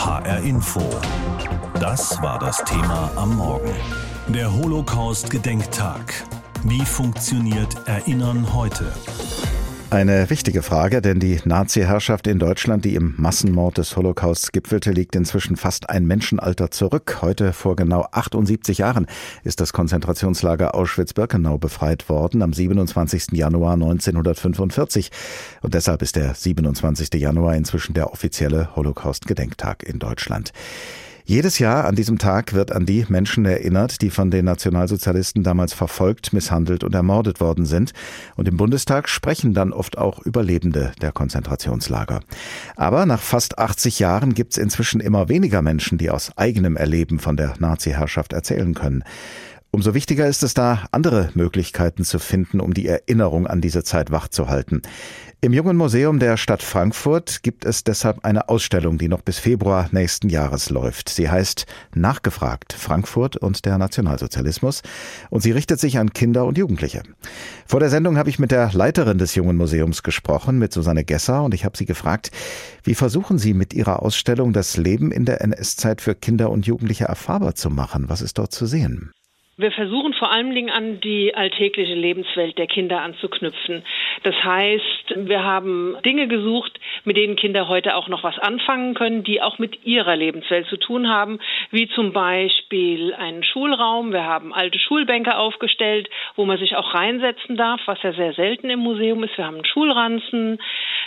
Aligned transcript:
HR 0.00 0.38
Info. 0.38 0.80
Das 1.78 2.22
war 2.22 2.38
das 2.38 2.64
Thema 2.64 3.10
am 3.16 3.36
Morgen. 3.36 3.74
Der 4.28 4.50
Holocaust-Gedenktag. 4.50 6.24
Wie 6.62 6.80
funktioniert 6.86 7.76
Erinnern 7.86 8.54
heute? 8.54 8.94
Eine 9.90 10.30
wichtige 10.30 10.62
Frage, 10.62 11.02
denn 11.02 11.18
die 11.18 11.40
Nazi-Herrschaft 11.44 12.28
in 12.28 12.38
Deutschland, 12.38 12.84
die 12.84 12.94
im 12.94 13.14
Massenmord 13.16 13.76
des 13.76 13.96
Holocausts 13.96 14.52
gipfelte, 14.52 14.92
liegt 14.92 15.16
inzwischen 15.16 15.56
fast 15.56 15.90
ein 15.90 16.06
Menschenalter 16.06 16.70
zurück. 16.70 17.18
Heute 17.22 17.52
vor 17.52 17.74
genau 17.74 18.06
78 18.12 18.78
Jahren 18.78 19.08
ist 19.42 19.60
das 19.60 19.72
Konzentrationslager 19.72 20.76
Auschwitz-Birkenau 20.76 21.58
befreit 21.58 22.08
worden, 22.08 22.42
am 22.42 22.52
27. 22.52 23.32
Januar 23.32 23.72
1945. 23.72 25.10
Und 25.60 25.74
deshalb 25.74 26.02
ist 26.02 26.14
der 26.14 26.36
27. 26.36 27.12
Januar 27.14 27.56
inzwischen 27.56 27.92
der 27.92 28.12
offizielle 28.12 28.76
Holocaust-Gedenktag 28.76 29.82
in 29.82 29.98
Deutschland. 29.98 30.52
Jedes 31.30 31.60
Jahr 31.60 31.84
an 31.84 31.94
diesem 31.94 32.18
Tag 32.18 32.54
wird 32.54 32.72
an 32.72 32.86
die 32.86 33.06
Menschen 33.08 33.46
erinnert, 33.46 34.02
die 34.02 34.10
von 34.10 34.32
den 34.32 34.46
Nationalsozialisten 34.46 35.44
damals 35.44 35.72
verfolgt, 35.72 36.32
misshandelt 36.32 36.82
und 36.82 36.92
ermordet 36.92 37.38
worden 37.38 37.66
sind. 37.66 37.92
Und 38.34 38.48
im 38.48 38.56
Bundestag 38.56 39.08
sprechen 39.08 39.54
dann 39.54 39.72
oft 39.72 39.96
auch 39.96 40.18
Überlebende 40.18 40.90
der 41.00 41.12
Konzentrationslager. 41.12 42.18
Aber 42.74 43.06
nach 43.06 43.20
fast 43.20 43.60
80 43.60 44.00
Jahren 44.00 44.34
gibt 44.34 44.54
es 44.54 44.58
inzwischen 44.58 45.00
immer 45.00 45.28
weniger 45.28 45.62
Menschen, 45.62 45.98
die 45.98 46.10
aus 46.10 46.36
eigenem 46.36 46.76
Erleben 46.76 47.20
von 47.20 47.36
der 47.36 47.54
Nazi-Herrschaft 47.60 48.32
erzählen 48.32 48.74
können. 48.74 49.04
Umso 49.72 49.94
wichtiger 49.94 50.26
ist 50.26 50.42
es 50.42 50.52
da, 50.52 50.86
andere 50.90 51.30
Möglichkeiten 51.34 52.04
zu 52.04 52.18
finden, 52.18 52.58
um 52.58 52.74
die 52.74 52.88
Erinnerung 52.88 53.46
an 53.46 53.60
diese 53.60 53.84
Zeit 53.84 54.10
wachzuhalten. 54.10 54.82
Im 55.42 55.52
Jungen 55.52 55.76
Museum 55.76 56.18
der 56.18 56.36
Stadt 56.36 56.62
Frankfurt 56.62 57.44
gibt 57.44 57.64
es 57.64 57.84
deshalb 57.84 58.24
eine 58.24 58.48
Ausstellung, 58.48 58.98
die 58.98 59.08
noch 59.08 59.22
bis 59.22 59.38
Februar 59.38 59.88
nächsten 59.92 60.28
Jahres 60.28 60.70
läuft. 60.70 61.08
Sie 61.08 61.30
heißt 61.30 61.66
Nachgefragt 61.94 62.72
Frankfurt 62.72 63.36
und 63.36 63.64
der 63.64 63.78
Nationalsozialismus 63.78 64.82
und 65.30 65.40
sie 65.42 65.52
richtet 65.52 65.78
sich 65.78 65.98
an 65.98 66.12
Kinder 66.12 66.46
und 66.46 66.58
Jugendliche. 66.58 67.04
Vor 67.64 67.78
der 67.78 67.90
Sendung 67.90 68.18
habe 68.18 68.28
ich 68.28 68.40
mit 68.40 68.50
der 68.50 68.72
Leiterin 68.72 69.18
des 69.18 69.36
Jungen 69.36 69.56
Museums 69.56 70.02
gesprochen, 70.02 70.58
mit 70.58 70.72
Susanne 70.72 71.04
Gesser, 71.04 71.44
und 71.44 71.54
ich 71.54 71.64
habe 71.64 71.78
sie 71.78 71.86
gefragt, 71.86 72.32
wie 72.82 72.96
versuchen 72.96 73.38
Sie 73.38 73.54
mit 73.54 73.72
Ihrer 73.72 74.02
Ausstellung 74.02 74.52
das 74.52 74.76
Leben 74.76 75.12
in 75.12 75.24
der 75.24 75.40
NS-Zeit 75.42 76.00
für 76.00 76.16
Kinder 76.16 76.50
und 76.50 76.66
Jugendliche 76.66 77.04
erfahrbar 77.04 77.54
zu 77.54 77.70
machen? 77.70 78.08
Was 78.08 78.20
ist 78.20 78.36
dort 78.36 78.52
zu 78.52 78.66
sehen? 78.66 79.12
Wir 79.56 79.72
versuchen 79.72 80.14
vor 80.14 80.32
allen 80.32 80.54
Dingen 80.54 80.70
an 80.70 81.00
die 81.00 81.34
alltägliche 81.34 81.94
Lebenswelt 81.94 82.56
der 82.56 82.66
Kinder 82.66 83.02
anzuknüpfen. 83.02 83.84
Das 84.22 84.34
heißt, 84.42 85.14
wir 85.16 85.44
haben 85.44 85.96
Dinge 86.02 86.28
gesucht, 86.28 86.80
mit 87.04 87.18
denen 87.18 87.36
Kinder 87.36 87.68
heute 87.68 87.94
auch 87.94 88.08
noch 88.08 88.24
was 88.24 88.38
anfangen 88.38 88.94
können, 88.94 89.22
die 89.22 89.42
auch 89.42 89.58
mit 89.58 89.84
ihrer 89.84 90.16
Lebenswelt 90.16 90.66
zu 90.68 90.78
tun 90.78 91.10
haben, 91.10 91.40
wie 91.70 91.88
zum 91.88 92.14
Beispiel 92.14 93.12
einen 93.12 93.44
Schulraum. 93.44 94.12
Wir 94.12 94.24
haben 94.24 94.54
alte 94.54 94.78
Schulbänke 94.78 95.36
aufgestellt, 95.36 96.08
wo 96.36 96.46
man 96.46 96.56
sich 96.56 96.76
auch 96.76 96.94
reinsetzen 96.94 97.56
darf, 97.56 97.82
was 97.84 98.02
ja 98.02 98.14
sehr 98.14 98.32
selten 98.32 98.70
im 98.70 98.80
Museum 98.80 99.22
ist. 99.24 99.36
Wir 99.36 99.46
haben 99.46 99.56
einen 99.56 99.66
Schulranzen. 99.66 100.58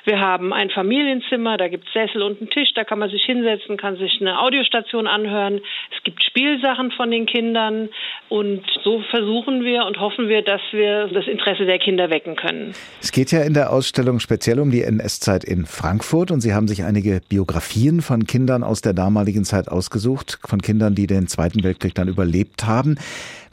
Wir 0.06 0.20
haben 0.20 0.52
ein 0.52 0.70
Familienzimmer, 0.70 1.56
da 1.56 1.70
gibt 1.70 1.88
es 1.88 1.94
Sessel 1.94 2.24
und 2.24 2.42
einen 2.42 2.50
Tisch, 2.50 2.74
da 2.76 2.84
kann 2.84 3.00
man 3.00 3.10
sich 3.10 3.24
hinsetzen, 3.24 3.78
kann 3.78 3.96
sich 3.96 4.18
eine 4.20 4.38
Audiostation 4.40 5.08
anhören. 5.08 5.62
Es 5.96 6.04
gibt 6.04 6.22
Spielsachen 6.24 6.92
von 6.92 7.10
den 7.10 7.26
Kindern 7.26 7.88
und 8.28 8.64
so 8.84 9.02
versuchen 9.10 9.64
wir 9.64 9.86
und 9.86 10.02
hoffen 10.02 10.28
wir, 10.28 10.42
dass 10.42 10.62
wir 10.72 11.08
das 11.08 11.26
Interesse 11.28 11.66
der 11.66 11.80
Kinder 11.80 12.10
wecken 12.10 12.36
können. 12.36 12.74
Es 13.02 13.14
geht 13.14 13.32
ja 13.32 13.44
in 13.44 13.54
der 13.54 13.72
Ausstellung 13.72 14.20
speziell 14.20 14.60
um 14.60 14.72
die 14.72 14.82
NS-Zeit 14.82 15.46
in 15.46 15.66
Frankfurt 15.66 16.32
und 16.32 16.42
Sie 16.42 16.54
haben 16.54 16.68
sich 16.68 16.84
einige 16.84 17.22
Biografien 17.30 18.02
von 18.02 18.26
Kindern 18.26 18.64
aus 18.64 18.82
der 18.82 18.94
damaligen 18.94 19.46
Zeit 19.46 19.70
ausgesucht, 19.70 20.38
von 20.46 20.62
Kindern, 20.62 20.96
die 20.96 21.08
den 21.08 21.28
Zweiten 21.28 21.64
Weltkrieg 21.64 21.96
dann 21.96 22.10
überlebt 22.10 22.66
haben. 22.66 22.98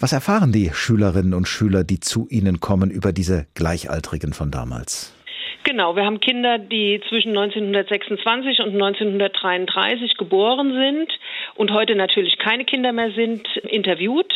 Was 0.00 0.12
erfahren 0.12 0.50
die 0.50 0.70
Schülerinnen 0.72 1.34
und 1.34 1.46
Schüler, 1.46 1.84
die 1.84 2.00
zu 2.00 2.26
Ihnen 2.28 2.58
kommen, 2.58 2.90
über 2.90 3.12
diese 3.12 3.46
Gleichaltrigen 3.54 4.32
von 4.32 4.50
damals? 4.50 5.14
Genau, 5.62 5.94
wir 5.94 6.06
haben 6.06 6.20
Kinder, 6.20 6.58
die 6.58 7.02
zwischen 7.08 7.36
1926 7.36 8.60
und 8.60 8.72
1933 8.72 10.16
geboren 10.16 10.72
sind 10.72 11.12
und 11.54 11.70
heute 11.70 11.94
natürlich 11.94 12.38
keine 12.38 12.64
Kinder 12.64 12.92
mehr 12.92 13.10
sind, 13.10 13.46
interviewt 13.58 14.32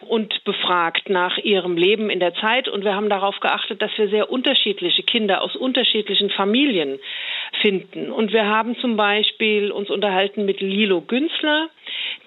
und 0.00 0.42
befragt 0.44 1.08
nach 1.08 1.38
ihrem 1.38 1.76
Leben 1.76 2.10
in 2.10 2.18
der 2.18 2.34
Zeit. 2.34 2.68
Und 2.68 2.84
wir 2.84 2.94
haben 2.94 3.08
darauf 3.08 3.38
geachtet, 3.40 3.80
dass 3.80 3.90
wir 3.96 4.08
sehr 4.08 4.30
unterschiedliche 4.30 5.04
Kinder 5.04 5.42
aus 5.42 5.54
unterschiedlichen 5.54 6.30
Familien 6.30 6.98
finden. 7.62 8.10
Und 8.10 8.32
wir 8.32 8.46
haben 8.46 8.76
zum 8.76 8.96
Beispiel 8.96 9.70
uns 9.70 9.88
unterhalten 9.88 10.44
mit 10.44 10.60
Lilo 10.60 11.00
Günzler, 11.00 11.68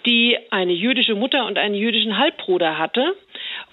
die 0.05 0.37
eine 0.49 0.73
jüdische 0.73 1.15
Mutter 1.15 1.45
und 1.45 1.57
einen 1.57 1.75
jüdischen 1.75 2.17
Halbbruder 2.17 2.77
hatte. 2.77 3.15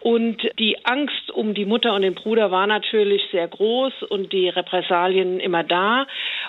Und 0.01 0.49
die 0.59 0.85
Angst 0.85 1.31
um 1.33 1.55
die 1.55 1.65
Mutter 1.65 1.95
und 1.95 2.03
den 2.03 2.15
Bruder 2.15 2.51
war 2.51 2.67
natürlich 2.67 3.23
sehr 3.33 3.49
groß 3.49 4.05
und 4.05 4.33
die 4.33 4.49
Repressalien 4.49 5.41
immer 5.41 5.65
da. 5.65 6.07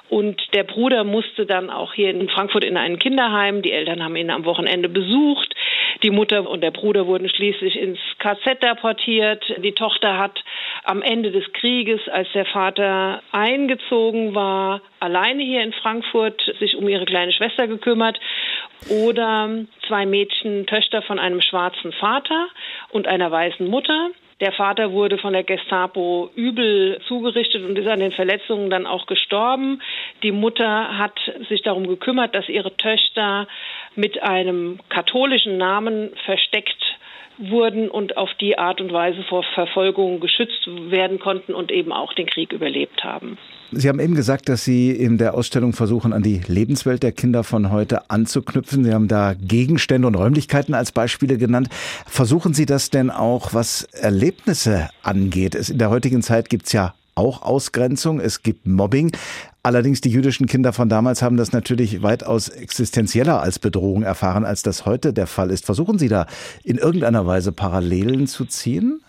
Und 0.09 0.41
der 0.53 0.63
Bruder 0.63 1.03
musste 1.03 1.45
dann 1.45 1.69
auch 1.69 1.93
hier 1.93 2.11
in 2.11 2.29
Frankfurt 2.29 2.63
in 2.63 2.77
ein 2.77 2.99
Kinderheim. 2.99 3.61
Die 3.61 3.71
Eltern 3.71 4.03
haben 4.03 4.15
ihn 4.15 4.29
am 4.29 4.45
Wochenende 4.45 4.89
besucht. 4.89 5.55
Die 6.03 6.11
Mutter 6.11 6.47
und 6.47 6.61
der 6.61 6.71
Bruder 6.71 7.07
wurden 7.07 7.29
schließlich 7.29 7.75
ins 7.77 7.99
KZ 8.19 8.61
deportiert. 8.61 9.43
Die 9.57 9.71
Tochter 9.71 10.17
hat 10.17 10.43
am 10.83 11.01
Ende 11.01 11.31
des 11.31 11.51
Krieges, 11.53 12.01
als 12.09 12.31
der 12.33 12.45
Vater 12.45 13.21
eingezogen 13.31 14.35
war, 14.35 14.81
alleine 14.99 15.43
hier 15.43 15.63
in 15.63 15.73
Frankfurt 15.73 16.41
sich 16.59 16.75
um 16.75 16.87
ihre 16.87 17.05
kleine 17.05 17.31
Schwester 17.31 17.67
gekümmert. 17.67 18.19
Oder 18.89 19.49
zwei 19.87 20.05
Mädchen, 20.05 20.67
Töchter 20.67 21.01
von 21.01 21.19
einem 21.19 21.41
schwarzen 21.41 21.91
Vater 21.93 22.47
und 22.91 23.07
einer 23.07 23.31
weißen 23.31 23.67
Mutter. 23.67 24.11
Der 24.39 24.51
Vater 24.51 24.91
wurde 24.91 25.17
von 25.17 25.33
der 25.33 25.43
Gestapo 25.43 26.29
übel 26.35 26.99
zugerichtet 27.07 27.63
und 27.63 27.77
ist 27.77 27.87
an 27.87 27.99
den 27.99 28.11
Verletzungen 28.11 28.69
dann 28.69 28.85
auch 28.85 29.07
gestorben. 29.07 29.81
Die 30.21 30.31
Mutter 30.31 30.97
hat 30.97 31.17
sich 31.49 31.63
darum 31.63 31.87
gekümmert, 31.87 32.35
dass 32.35 32.47
ihre 32.47 32.75
Töchter 32.77 33.47
mit 33.95 34.21
einem 34.21 34.79
katholischen 34.89 35.57
Namen 35.57 36.11
versteckt 36.25 36.83
wurden 37.37 37.89
und 37.89 38.17
auf 38.17 38.29
die 38.39 38.57
Art 38.57 38.81
und 38.81 38.91
Weise 38.91 39.23
vor 39.23 39.43
Verfolgung 39.53 40.19
geschützt 40.19 40.67
werden 40.67 41.19
konnten 41.19 41.53
und 41.53 41.71
eben 41.71 41.91
auch 41.91 42.13
den 42.13 42.27
Krieg 42.27 42.51
überlebt 42.51 43.03
haben. 43.03 43.37
Sie 43.71 43.89
haben 43.89 43.99
eben 43.99 44.15
gesagt, 44.15 44.47
dass 44.47 44.63
Sie 44.63 44.91
in 44.91 45.17
der 45.17 45.33
Ausstellung 45.33 45.73
versuchen, 45.73 46.13
an 46.13 46.23
die 46.23 46.41
Lebenswelt 46.47 47.03
der 47.03 47.11
Kinder 47.11 47.43
von 47.43 47.69
heute 47.69 48.09
anzuknüpfen. 48.09 48.85
Sie 48.85 48.93
haben 48.93 49.09
da 49.09 49.33
Gegenstände 49.33 50.07
und 50.07 50.15
Räumlichkeiten 50.15 50.73
als 50.73 50.93
Beispiele 50.93 51.37
genannt. 51.37 51.67
Versuchen 52.05 52.53
Sie 52.53 52.65
das 52.65 52.89
denn 52.89 53.09
auch, 53.11 53.53
was 53.53 53.83
Erlebnisse 53.83 54.89
angeht? 55.03 55.55
in 55.55 55.79
der 55.79 55.89
heutigen 55.89 56.21
Zeit 56.21 56.49
gibt 56.49 56.67
es 56.67 56.73
ja 56.73 56.93
auch 57.17 57.41
Ausgrenzung, 57.41 58.19
es 58.19 58.41
gibt 58.43 58.67
Mobbing. 58.67 59.11
Allerdings 59.67 59.99
die 59.99 60.09
jüdischen 60.09 60.47
Kinder 60.47 60.71
von 60.71 60.87
damals 60.87 61.21
haben 61.21 61.35
das 61.35 61.51
natürlich 61.51 62.01
weitaus 62.01 62.47
existenzieller 62.47 63.41
als 63.41 63.59
Bedrohung 63.59 64.01
erfahren, 64.01 64.45
als 64.45 64.63
das 64.63 64.85
heute 64.85 65.11
der 65.11 65.27
Fall 65.27 65.51
ist. 65.51 65.65
Versuchen 65.65 65.99
Sie 65.99 66.07
da 66.07 66.25
in 66.63 66.77
irgendeiner 66.77 67.25
Weise 67.25 67.51
Parallelen 67.51 68.27
zu 68.27 68.45
ziehen? 68.45 69.01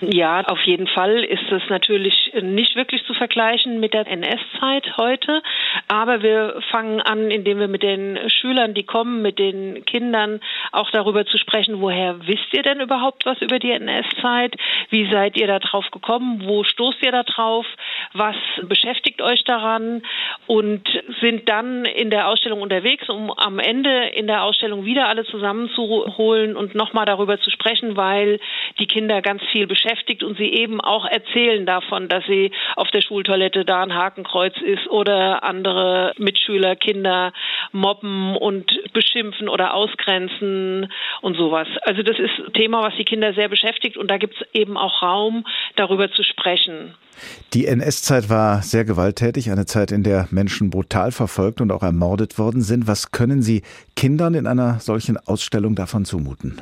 Ja, 0.00 0.42
auf 0.42 0.60
jeden 0.66 0.88
Fall 0.88 1.24
ist 1.24 1.50
es 1.50 1.62
natürlich 1.70 2.30
nicht 2.42 2.76
wirklich 2.76 3.02
zu 3.06 3.14
vergleichen 3.14 3.80
mit 3.80 3.94
der 3.94 4.06
NS-Zeit 4.06 4.98
heute. 4.98 5.42
Aber 5.88 6.22
wir 6.22 6.60
fangen 6.70 7.00
an, 7.00 7.30
indem 7.30 7.58
wir 7.60 7.68
mit 7.68 7.82
den 7.82 8.18
Schülern, 8.28 8.74
die 8.74 8.82
kommen, 8.82 9.22
mit 9.22 9.38
den 9.38 9.86
Kindern 9.86 10.40
auch 10.72 10.90
darüber 10.90 11.24
zu 11.24 11.38
sprechen, 11.38 11.80
woher 11.80 12.26
wisst 12.26 12.52
ihr 12.52 12.62
denn 12.62 12.80
überhaupt 12.80 13.24
was 13.24 13.40
über 13.40 13.58
die 13.58 13.70
NS-Zeit? 13.70 14.56
Wie 14.90 15.10
seid 15.10 15.38
ihr 15.40 15.46
da 15.46 15.60
drauf 15.60 15.90
gekommen? 15.90 16.42
Wo 16.44 16.62
stoßt 16.62 17.02
ihr 17.02 17.12
da 17.12 17.22
drauf? 17.22 17.64
Was 18.12 18.36
beschäftigt 18.64 19.22
euch 19.22 19.44
daran? 19.44 20.02
Und 20.46 20.86
sind 21.22 21.48
dann 21.48 21.86
in 21.86 22.10
der 22.10 22.28
Ausstellung 22.28 22.60
unterwegs, 22.60 23.08
um 23.08 23.32
am 23.32 23.58
Ende 23.58 24.08
in 24.08 24.26
der 24.26 24.42
Ausstellung 24.42 24.84
wieder 24.84 25.08
alle 25.08 25.24
zusammenzuholen 25.24 26.54
und 26.54 26.74
nochmal 26.74 27.06
darüber 27.06 27.40
zu 27.40 27.50
sprechen, 27.50 27.96
weil 27.96 28.40
die 28.78 28.86
Kinder 28.86 29.22
ganz 29.22 29.42
viel 29.52 29.66
beschäftigen 29.66 29.85
beschäftigt 29.86 30.22
und 30.22 30.36
sie 30.36 30.52
eben 30.52 30.80
auch 30.80 31.04
erzählen 31.04 31.66
davon, 31.66 32.08
dass 32.08 32.24
sie 32.26 32.50
auf 32.76 32.90
der 32.90 33.02
Schultoilette 33.02 33.64
da 33.64 33.82
ein 33.82 33.94
Hakenkreuz 33.94 34.54
ist 34.64 34.88
oder 34.88 35.44
andere 35.44 36.12
Mitschüler, 36.18 36.76
Kinder 36.76 37.32
mobben 37.72 38.36
und 38.36 38.72
beschimpfen 38.92 39.48
oder 39.48 39.74
ausgrenzen 39.74 40.90
und 41.22 41.36
sowas. 41.36 41.68
Also 41.82 42.02
das 42.02 42.18
ist 42.18 42.46
ein 42.46 42.52
Thema, 42.52 42.82
was 42.82 42.94
die 42.98 43.04
Kinder 43.04 43.34
sehr 43.34 43.48
beschäftigt 43.48 43.96
und 43.96 44.10
da 44.10 44.18
gibt 44.18 44.34
es 44.40 44.46
eben 44.52 44.76
auch 44.76 45.02
Raum, 45.02 45.44
darüber 45.76 46.10
zu 46.10 46.22
sprechen. 46.22 46.94
Die 47.54 47.66
NS-Zeit 47.66 48.28
war 48.28 48.62
sehr 48.62 48.84
gewalttätig, 48.84 49.50
eine 49.50 49.64
Zeit, 49.64 49.90
in 49.90 50.02
der 50.02 50.28
Menschen 50.30 50.68
brutal 50.68 51.12
verfolgt 51.12 51.62
und 51.62 51.72
auch 51.72 51.82
ermordet 51.82 52.38
worden 52.38 52.60
sind. 52.60 52.86
Was 52.86 53.10
können 53.10 53.40
Sie 53.40 53.62
Kindern 53.94 54.34
in 54.34 54.46
einer 54.46 54.80
solchen 54.80 55.16
Ausstellung 55.16 55.74
davon 55.74 56.04
zumuten? 56.04 56.60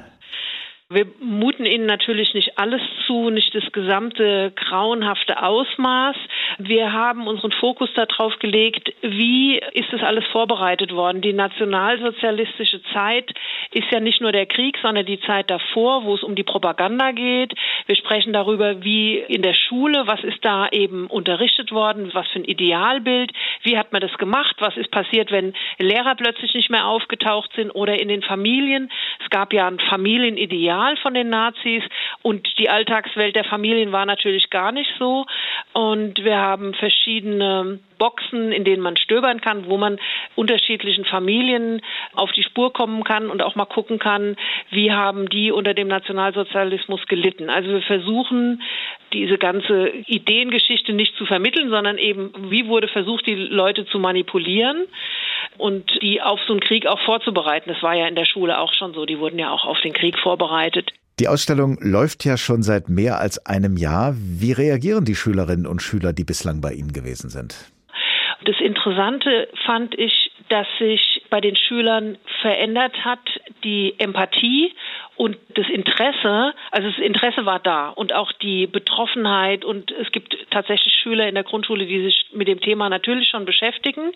Wir 0.90 1.06
muten 1.18 1.64
ihnen 1.64 1.86
natürlich 1.86 2.34
nicht 2.34 2.58
alles 2.58 2.82
zu, 3.06 3.30
nicht 3.30 3.54
das 3.54 3.64
gesamte 3.72 4.52
grauenhafte 4.54 5.42
Ausmaß. 5.42 6.14
Wir 6.58 6.92
haben 6.92 7.26
unseren 7.26 7.52
Fokus 7.52 7.88
darauf 7.94 8.38
gelegt, 8.38 8.92
wie 9.00 9.58
ist 9.72 9.90
das 9.92 10.02
alles 10.02 10.26
vorbereitet 10.26 10.92
worden. 10.92 11.22
Die 11.22 11.32
nationalsozialistische 11.32 12.82
Zeit 12.92 13.32
ist 13.70 13.90
ja 13.92 14.00
nicht 14.00 14.20
nur 14.20 14.30
der 14.30 14.44
Krieg, 14.44 14.76
sondern 14.82 15.06
die 15.06 15.20
Zeit 15.20 15.48
davor, 15.48 16.04
wo 16.04 16.16
es 16.16 16.22
um 16.22 16.34
die 16.34 16.42
Propaganda 16.42 17.12
geht. 17.12 17.54
Wir 17.86 17.96
sprechen 17.96 18.34
darüber, 18.34 18.84
wie 18.84 19.16
in 19.16 19.40
der 19.40 19.54
Schule, 19.54 20.06
was 20.06 20.22
ist 20.22 20.44
da 20.44 20.68
eben 20.68 21.06
unterrichtet 21.06 21.72
worden, 21.72 22.10
was 22.12 22.28
für 22.28 22.40
ein 22.40 22.44
Idealbild, 22.44 23.32
wie 23.62 23.78
hat 23.78 23.92
man 23.92 24.02
das 24.02 24.12
gemacht, 24.18 24.56
was 24.58 24.76
ist 24.76 24.90
passiert, 24.90 25.32
wenn 25.32 25.54
Lehrer 25.78 26.14
plötzlich 26.14 26.52
nicht 26.52 26.68
mehr 26.68 26.86
aufgetaucht 26.86 27.50
sind 27.56 27.70
oder 27.70 27.98
in 27.98 28.08
den 28.08 28.20
Familien. 28.20 28.90
Es 29.34 29.36
gab 29.36 29.52
ja 29.52 29.66
ein 29.66 29.80
Familienideal 29.80 30.44
Ideal 30.44 30.96
von 30.98 31.12
den 31.12 31.28
Nazis 31.28 31.82
und 32.22 32.46
die 32.56 32.70
Alltagswelt 32.70 33.34
der 33.34 33.42
Familien 33.42 33.90
war 33.90 34.06
natürlich 34.06 34.48
gar 34.48 34.70
nicht 34.70 34.88
so. 34.96 35.26
Und 35.74 36.22
wir 36.22 36.38
haben 36.38 36.72
verschiedene 36.72 37.80
Boxen, 37.98 38.52
in 38.52 38.62
denen 38.62 38.80
man 38.80 38.96
stöbern 38.96 39.40
kann, 39.40 39.66
wo 39.68 39.76
man 39.76 39.98
unterschiedlichen 40.36 41.04
Familien 41.04 41.82
auf 42.14 42.30
die 42.30 42.44
Spur 42.44 42.72
kommen 42.72 43.02
kann 43.02 43.28
und 43.28 43.42
auch 43.42 43.56
mal 43.56 43.64
gucken 43.64 43.98
kann, 43.98 44.36
wie 44.70 44.92
haben 44.92 45.28
die 45.28 45.50
unter 45.50 45.74
dem 45.74 45.88
Nationalsozialismus 45.88 47.04
gelitten. 47.06 47.50
Also 47.50 47.70
wir 47.70 47.82
versuchen 47.82 48.62
diese 49.12 49.36
ganze 49.36 49.88
Ideengeschichte 50.06 50.92
nicht 50.92 51.16
zu 51.16 51.26
vermitteln, 51.26 51.70
sondern 51.70 51.98
eben, 51.98 52.30
wie 52.50 52.68
wurde 52.68 52.86
versucht, 52.86 53.26
die 53.26 53.34
Leute 53.34 53.84
zu 53.84 53.98
manipulieren 53.98 54.86
und 55.58 55.90
die 56.02 56.22
auf 56.22 56.38
so 56.46 56.52
einen 56.52 56.60
Krieg 56.60 56.86
auch 56.86 57.00
vorzubereiten. 57.00 57.68
Das 57.68 57.82
war 57.82 57.94
ja 57.94 58.06
in 58.06 58.14
der 58.14 58.26
Schule 58.26 58.60
auch 58.60 58.72
schon 58.74 58.94
so. 58.94 59.06
Die 59.06 59.18
wurden 59.18 59.40
ja 59.40 59.50
auch 59.50 59.64
auf 59.64 59.80
den 59.80 59.92
Krieg 59.92 60.16
vorbereitet. 60.20 60.92
Die 61.20 61.28
Ausstellung 61.28 61.78
läuft 61.80 62.24
ja 62.24 62.36
schon 62.36 62.64
seit 62.64 62.88
mehr 62.88 63.20
als 63.20 63.46
einem 63.46 63.76
Jahr. 63.76 64.14
Wie 64.16 64.50
reagieren 64.50 65.04
die 65.04 65.14
Schülerinnen 65.14 65.64
und 65.64 65.80
Schüler, 65.80 66.12
die 66.12 66.24
bislang 66.24 66.60
bei 66.60 66.72
Ihnen 66.72 66.92
gewesen 66.92 67.30
sind? 67.30 67.54
Das 68.44 68.56
Interessante 68.60 69.48
fand 69.64 69.96
ich, 69.96 70.32
dass 70.48 70.66
sich 70.80 71.22
bei 71.30 71.40
den 71.40 71.54
Schülern 71.54 72.18
verändert 72.42 73.04
hat, 73.04 73.20
die 73.62 73.94
Empathie 73.98 74.72
und 75.16 75.36
das 75.54 75.66
Interesse, 75.68 76.52
also 76.72 76.90
das 76.90 76.98
Interesse 76.98 77.46
war 77.46 77.60
da 77.60 77.90
und 77.90 78.12
auch 78.12 78.32
die 78.32 78.66
Betroffenheit 78.66 79.64
und 79.64 79.92
es 79.92 80.10
gibt 80.10 80.36
tatsächlich 80.50 80.92
Schüler 80.94 81.28
in 81.28 81.36
der 81.36 81.44
Grundschule, 81.44 81.86
die 81.86 82.02
sich 82.02 82.26
mit 82.32 82.48
dem 82.48 82.60
Thema 82.60 82.88
natürlich 82.88 83.28
schon 83.28 83.44
beschäftigen, 83.44 84.12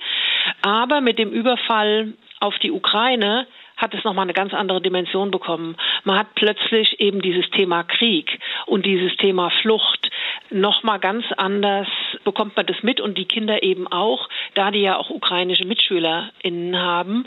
aber 0.63 1.01
mit 1.01 1.19
dem 1.19 1.31
Überfall 1.31 2.13
auf 2.41 2.59
die 2.59 2.73
Ukraine 2.73 3.47
hat 3.79 3.95
es 3.95 4.05
nochmal 4.05 4.25
eine 4.25 4.35
ganz 4.35 4.53
andere 4.53 4.83
Dimension 4.83 5.31
bekommen. 5.31 5.77
Man 6.05 6.19
hat 6.19 6.35
plötzlich 6.35 7.01
eben 7.01 7.23
dieses 7.23 7.49
Thema 7.51 7.85
Krieg 7.85 8.39
und 8.67 8.85
dieses 8.85 9.17
Thema 9.17 9.51
Flucht 9.63 10.11
nochmal 10.51 10.99
ganz 10.99 11.25
anders 11.37 11.89
bekommt 12.25 12.57
man 12.57 12.67
das 12.67 12.83
mit 12.83 13.01
und 13.01 13.19
die 13.19 13.27
Kinder 13.27 13.63
eben 13.63 13.87
auch, 13.87 14.29
da 14.55 14.71
die 14.71 14.81
ja 14.81 14.97
auch 14.97 15.11
ukrainische 15.11 15.65
MitschülerInnen 15.65 16.79
haben 16.79 17.27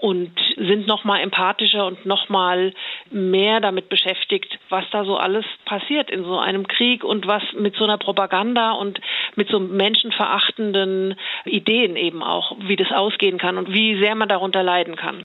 und 0.00 0.32
sind 0.56 0.86
nochmal 0.86 1.20
empathischer 1.20 1.86
und 1.86 2.04
nochmal 2.06 2.72
mehr 3.10 3.60
damit 3.60 3.88
beschäftigt, 3.88 4.58
was 4.68 4.84
da 4.90 5.04
so 5.04 5.16
alles 5.16 5.44
passiert 5.64 6.10
in 6.10 6.24
so 6.24 6.38
einem 6.38 6.66
Krieg 6.66 7.04
und 7.04 7.26
was 7.26 7.42
mit 7.58 7.76
so 7.76 7.84
einer 7.84 7.98
Propaganda 7.98 8.72
und 8.72 9.00
mit 9.36 9.48
so 9.48 9.58
menschenverachtenden 9.58 11.16
Ideen 11.44 11.96
eben 11.96 12.22
auch, 12.22 12.56
wie 12.60 12.76
das 12.76 12.90
ausgehen 12.92 13.38
kann 13.38 13.58
und 13.58 13.72
wie 13.72 13.98
sehr 13.98 14.14
man 14.14 14.28
darunter 14.28 14.62
leiden 14.62 14.96
kann. 14.96 15.22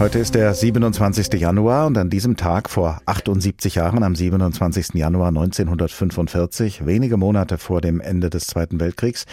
Heute 0.00 0.18
ist 0.18 0.34
der 0.34 0.54
27. 0.54 1.38
Januar 1.38 1.86
und 1.86 1.98
an 1.98 2.08
diesem 2.08 2.38
Tag 2.38 2.70
vor 2.70 3.02
78 3.04 3.74
Jahren, 3.74 4.02
am 4.02 4.16
27. 4.16 4.94
Januar 4.94 5.28
1945, 5.28 6.86
wenige 6.86 7.18
Monate 7.18 7.58
vor 7.58 7.82
dem 7.82 8.00
Ende 8.00 8.30
des 8.30 8.46
Zweiten 8.46 8.80
Weltkriegs, 8.80 9.26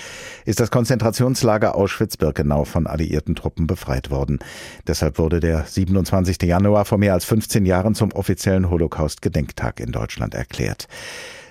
ist 0.44 0.60
das 0.60 0.70
Konzentrationslager 0.70 1.74
Auschwitz-Birkenau 1.74 2.66
von 2.66 2.86
alliierten 2.86 3.34
Truppen 3.34 3.66
befreit 3.66 4.12
worden. 4.12 4.40
Deshalb 4.86 5.20
wurde 5.20 5.40
der 5.40 5.64
27. 5.64 6.42
Januar 6.42 6.84
vor 6.84 6.98
mehr 6.98 7.14
als 7.14 7.24
15 7.24 7.66
Jahren 7.66 7.96
zum 7.96 8.12
offiziellen 8.12 8.70
Holocaust-Gedenktag 8.70 9.80
in 9.80 9.94
Deutschland 9.94 10.36
erklärt. 10.36 10.90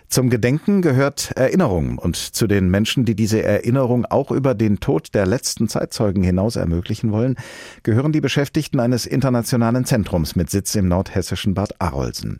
Zum 0.08 0.31
Gedenken 0.31 0.82
gehört 0.82 1.32
Erinnerung 1.37 1.99
und 1.99 2.17
zu 2.17 2.47
den 2.47 2.70
Menschen, 2.70 3.05
die 3.05 3.17
diese 3.17 3.43
Erinnerung 3.43 4.06
auch 4.06 4.31
über 4.31 4.55
den 4.55 4.79
Tod 4.79 5.14
der 5.14 5.26
letzten 5.26 5.69
Zeitzeugen 5.69 6.23
hinaus 6.23 6.56
ermöglichen 6.56 7.11
wollen, 7.11 7.37
gehören 7.82 8.12
die 8.12 8.20
Beschäftigten 8.20 8.79
eines 8.79 9.05
internationalen 9.05 9.85
Zentrums 9.85 10.37
mit 10.37 10.49
Sitz 10.49 10.76
im 10.76 10.88
nordhessischen 10.88 11.55
Bad 11.55 11.75
Arolsen. 11.81 12.38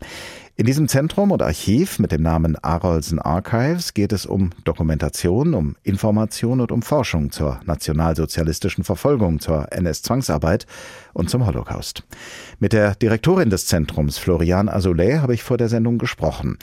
In 0.59 0.65
diesem 0.65 0.89
Zentrum 0.89 1.33
und 1.33 1.43
Archiv 1.43 1.99
mit 1.99 2.13
dem 2.13 2.23
Namen 2.23 2.57
Arolsen 2.57 3.19
Archives 3.19 3.93
geht 3.93 4.13
es 4.13 4.25
um 4.25 4.53
Dokumentation, 4.65 5.53
um 5.53 5.77
Information 5.83 6.63
und 6.63 6.73
um 6.73 6.81
Forschung 6.81 7.31
zur 7.31 7.61
nationalsozialistischen 7.67 8.83
Verfolgung, 8.85 9.39
zur 9.39 9.71
NS-Zwangsarbeit 9.71 10.67
und 11.13 11.29
zum 11.29 11.45
Holocaust. 11.45 12.05
Mit 12.59 12.73
der 12.73 12.95
Direktorin 12.95 13.51
des 13.51 13.67
Zentrums, 13.67 14.17
Florian 14.17 14.71
Azoulay, 14.71 15.19
habe 15.19 15.35
ich 15.35 15.43
vor 15.43 15.59
der 15.59 15.69
Sendung 15.69 15.99
gesprochen. 15.99 16.57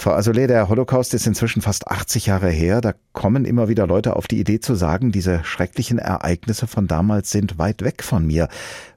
Frau 0.00 0.12
Azoulay, 0.12 0.46
der 0.46 0.70
Holocaust 0.70 1.12
ist 1.12 1.26
inzwischen 1.26 1.60
fast 1.60 1.86
80 1.88 2.24
Jahre 2.24 2.48
her. 2.48 2.80
Da 2.80 2.94
kommen 3.12 3.44
immer 3.44 3.68
wieder 3.68 3.86
Leute 3.86 4.16
auf 4.16 4.28
die 4.28 4.40
Idee 4.40 4.58
zu 4.58 4.74
sagen, 4.74 5.12
diese 5.12 5.44
schrecklichen 5.44 5.98
Ereignisse 5.98 6.66
von 6.66 6.86
damals 6.86 7.30
sind 7.30 7.58
weit 7.58 7.82
weg 7.82 8.02
von 8.02 8.26
mir. 8.26 8.48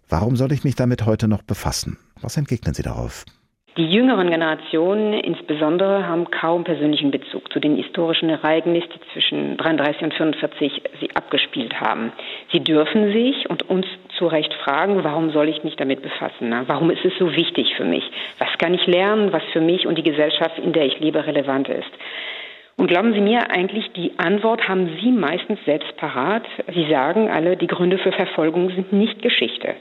Warum 0.07 0.38
soll 0.38 0.53
ich 0.53 0.63
mich 0.63 0.75
damit 0.75 1.05
heute 1.05 1.27
noch 1.27 1.41
befassen? 1.41 1.97
Was 2.21 2.38
entgegnen 2.38 2.73
Sie 2.73 2.83
darauf? 2.83 3.25
Die 3.75 3.87
jüngeren 3.87 4.29
Generationen 4.29 5.13
insbesondere 5.13 6.07
haben 6.07 6.29
kaum 6.29 6.63
persönlichen 6.63 7.09
Bezug 7.09 7.51
zu 7.51 7.59
den 7.59 7.75
historischen 7.75 8.29
Ereignissen, 8.29 8.87
die 8.93 9.13
zwischen 9.13 9.57
33 9.57 10.03
und 10.03 10.13
45 10.13 10.83
sie 10.99 11.09
abgespielt 11.15 11.81
haben. 11.81 12.11
Sie 12.51 12.59
dürfen 12.59 13.11
sich 13.11 13.49
und 13.49 13.67
uns 13.67 13.87
zu 14.15 14.27
Recht 14.27 14.53
fragen, 14.53 15.03
warum 15.03 15.31
soll 15.31 15.49
ich 15.49 15.63
mich 15.63 15.75
damit 15.75 16.03
befassen? 16.03 16.53
Warum 16.67 16.91
ist 16.91 17.03
es 17.03 17.17
so 17.17 17.35
wichtig 17.35 17.73
für 17.75 17.83
mich? 17.83 18.03
Was 18.37 18.55
kann 18.59 18.75
ich 18.75 18.85
lernen, 18.85 19.33
was 19.33 19.43
für 19.51 19.61
mich 19.61 19.87
und 19.87 19.97
die 19.97 20.03
Gesellschaft, 20.03 20.59
in 20.59 20.71
der 20.71 20.85
ich 20.85 20.99
lebe, 20.99 21.25
relevant 21.25 21.67
ist? 21.67 21.91
Und 22.75 22.87
glauben 22.87 23.13
Sie 23.13 23.21
mir, 23.21 23.49
eigentlich 23.49 23.91
die 23.93 24.11
Antwort 24.17 24.67
haben 24.67 24.97
Sie 25.01 25.11
meistens 25.11 25.57
selbst 25.65 25.97
parat. 25.97 26.43
Sie 26.75 26.87
sagen 26.91 27.27
alle, 27.27 27.57
die 27.57 27.67
Gründe 27.67 27.97
für 27.97 28.11
Verfolgung 28.11 28.69
sind 28.69 28.93
nicht 28.93 29.23
Geschichte. 29.23 29.75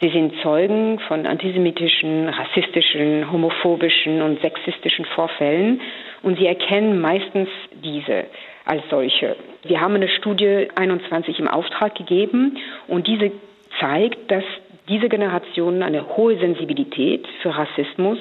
Sie 0.00 0.10
sind 0.10 0.34
Zeugen 0.42 0.98
von 1.08 1.24
antisemitischen, 1.24 2.28
rassistischen, 2.28 3.32
homophobischen 3.32 4.20
und 4.20 4.42
sexistischen 4.42 5.06
Vorfällen 5.06 5.80
und 6.22 6.38
sie 6.38 6.46
erkennen 6.46 7.00
meistens 7.00 7.48
diese 7.82 8.26
als 8.66 8.82
solche. 8.90 9.36
Wir 9.62 9.80
haben 9.80 9.94
eine 9.94 10.08
Studie 10.08 10.68
21 10.74 11.38
im 11.38 11.48
Auftrag 11.48 11.94
gegeben 11.94 12.58
und 12.88 13.06
diese 13.06 13.32
zeigt, 13.80 14.30
dass 14.30 14.44
diese 14.88 15.08
Generation 15.08 15.82
eine 15.82 16.16
hohe 16.16 16.38
Sensibilität 16.38 17.26
für 17.40 17.56
Rassismus 17.56 18.18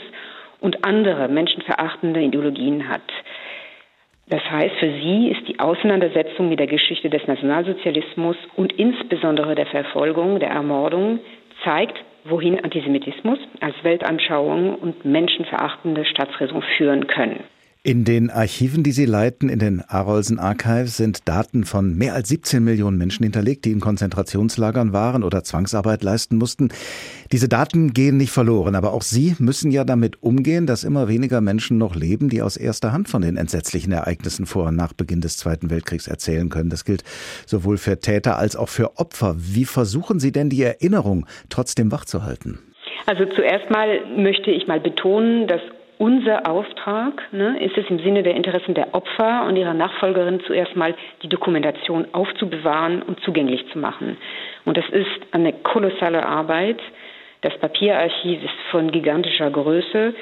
und 0.62 0.86
andere 0.86 1.27
menschenverachtende 1.27 2.22
Ideologien 2.22 2.88
hat. 2.88 3.01
Das 4.27 4.41
heißt, 4.50 4.75
für 4.77 4.91
sie 4.91 5.27
ist 5.27 5.48
die 5.48 5.60
Auseinandersetzung 5.60 6.50
mit 6.50 6.60
der 6.60 6.67
Geschichte 6.67 7.10
des 7.10 7.27
Nationalsozialismus 7.27 8.38
und 8.55 8.74
insbesondere 8.74 9.53
der 9.53 9.67
Verfolgung, 9.67 10.39
der 10.39 10.50
Ermordung 10.50 11.20
zeigt, 11.63 12.03
wohin 12.25 12.63
Antisemitismus 12.63 13.39
als 13.62 13.75
Weltanschauung 13.83 14.75
und 14.75 15.05
menschenverachtende 15.05 16.05
Staatsräson 16.05 16.63
führen 16.77 17.07
können. 17.07 17.43
In 17.86 18.04
den 18.04 18.32
Archiven, 18.32 18.82
die 18.82 18.92
Sie 18.92 19.06
leiten, 19.06 19.48
in 19.48 19.60
den 19.60 19.80
Arolsen 19.88 20.39
Archives, 20.39 20.98
sind 20.98 21.27
Daten 21.27 21.65
von 21.65 21.96
mehr 21.96 22.15
als 22.15 22.30
17 22.30 22.63
Millionen 22.63 22.98
Menschen 22.98 23.22
hinterlegt, 23.22 23.63
die 23.63 23.72
in 23.72 23.80
Konzentrationslagern 23.80 24.92
waren 24.92 25.24
oder 25.24 25.44
Zwangsarbeit 25.44 26.01
leisten 26.01 26.38
mussten. 26.38 26.70
Diese 27.32 27.48
Daten 27.48 27.94
gehen 27.94 28.18
nicht 28.18 28.32
verloren, 28.32 28.74
aber 28.74 28.92
auch 28.92 29.04
Sie 29.04 29.36
müssen 29.38 29.70
ja 29.70 29.84
damit 29.84 30.24
umgehen, 30.24 30.65
dass 30.65 30.84
immer 30.84 31.08
weniger 31.08 31.42
Menschen 31.42 31.77
noch 31.77 31.96
leben, 31.96 32.30
die 32.30 32.42
aus 32.42 32.58
erster 32.58 32.92
Hand 32.92 33.08
von 33.08 33.22
den 33.22 33.38
entsetzlichen 33.38 33.94
Ereignissen 33.94 34.48
vor 34.48 34.70
und 34.70 34.75
nach 34.75 34.94
Beginn 34.94 35.22
des 35.22 35.38
Zweiten 35.38 35.70
Weltkriegs 35.70 36.08
erzählen 36.08 36.50
können. 36.50 36.72
Das 36.72 36.86
gilt 36.86 37.04
sowohl 37.46 37.77
für 37.77 38.00
Täter 38.00 38.39
als 38.39 38.56
auch 38.56 38.70
für 38.70 38.98
Opfer. 38.98 39.36
Wie 39.38 39.65
versuchen 39.65 40.20
Sie 40.20 40.32
denn 40.32 40.50
die 40.50 40.63
Erinnerung 40.63 41.27
trotzdem 41.50 41.92
wachzuhalten? 41.92 42.58
Also 43.06 43.25
zuerst 43.36 43.70
mal 43.70 44.00
möchte 44.18 44.50
ich 44.50 44.65
mal 44.65 44.80
betonen, 44.80 45.48
dass 45.48 45.62
unser 45.98 46.50
Auftrag 46.50 47.22
ne, 47.32 47.60
ist 47.64 47.78
es 47.78 47.90
im 47.90 48.00
Sinne 48.00 48.24
der 48.24 48.36
Interessen 48.36 48.74
der 48.74 48.94
Opfer 48.94 49.46
und 49.48 49.56
ihrer 49.56 49.74
Nachfolgerin 49.74 50.42
zuerst 50.46 50.75
mal 50.75 50.96
die 51.24 51.30
Dokumentation 51.30 52.08
aufzubewahren 52.12 53.02
und 53.02 53.20
zugänglich 53.22 53.66
zu 53.72 53.80
machen. 53.80 54.18
Und 54.66 54.78
das 54.78 54.88
ist 54.90 55.22
eine 55.32 55.54
kolossale 55.54 56.25
Arbeit. 56.25 56.80
Das 57.42 57.58
Papierarchiv 57.58 58.44
ist 58.44 58.54
von 58.72 58.92
gigantischer 58.92 59.50
Größe. 59.50 60.14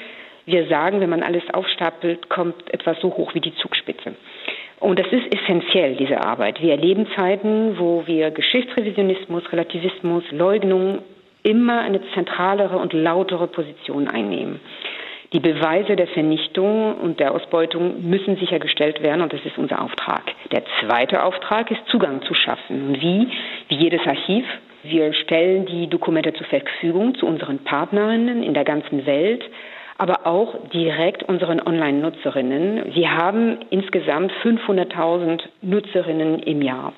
Wir 0.45 0.67
sagen, 0.67 0.99
wenn 0.99 1.09
man 1.09 1.23
alles 1.23 1.43
aufstapelt, 1.53 2.29
kommt 2.29 2.73
etwas 2.73 2.99
so 2.99 3.09
hoch 3.15 3.33
wie 3.33 3.39
die 3.39 3.55
Zugspitze. 3.55 4.15
Und 4.79 4.99
das 4.99 5.07
ist 5.11 5.33
essentiell, 5.33 5.95
diese 5.95 6.19
Arbeit. 6.19 6.61
Wir 6.61 6.71
erleben 6.71 7.07
Zeiten, 7.15 7.79
wo 7.79 8.03
wir 8.05 8.31
Geschichtsrevisionismus, 8.31 9.49
Relativismus, 9.53 10.25
Leugnung 10.31 10.99
immer 11.43 11.79
eine 11.79 12.01
zentralere 12.13 12.77
und 12.77 12.91
lautere 12.91 13.47
Position 13.47 14.09
einnehmen. 14.09 14.59
Die 15.33 15.39
Beweise 15.39 15.95
der 15.95 16.05
Vernichtung 16.05 16.95
und 16.97 17.19
der 17.19 17.33
Ausbeutung 17.33 18.07
müssen 18.07 18.37
sichergestellt 18.37 19.01
werden 19.01 19.23
und 19.23 19.33
das 19.33 19.43
ist 19.43 19.57
unser 19.57 19.81
Auftrag. 19.81 20.21
Der 20.51 20.61
zweite 20.79 21.23
Auftrag 21.23 21.71
ist 21.71 21.81
Zugang 21.87 22.21
zu 22.21 22.35
schaffen. 22.35 22.95
Wie? 23.01 23.27
Wie 23.67 23.75
jedes 23.75 24.01
Archiv. 24.05 24.45
Wir 24.83 25.11
stellen 25.13 25.65
die 25.65 25.87
Dokumente 25.87 26.33
zur 26.33 26.45
Verfügung 26.45 27.15
zu 27.15 27.25
unseren 27.25 27.59
Partnerinnen 27.63 28.43
in 28.43 28.53
der 28.53 28.63
ganzen 28.63 29.07
Welt, 29.07 29.43
aber 29.97 30.27
auch 30.27 30.69
direkt 30.71 31.23
unseren 31.23 31.59
Online-Nutzerinnen. 31.65 32.93
Wir 32.93 33.17
haben 33.17 33.57
insgesamt 33.71 34.31
500.000 34.43 35.41
Nutzerinnen 35.63 36.39
im 36.43 36.61
Jahr. 36.61 36.93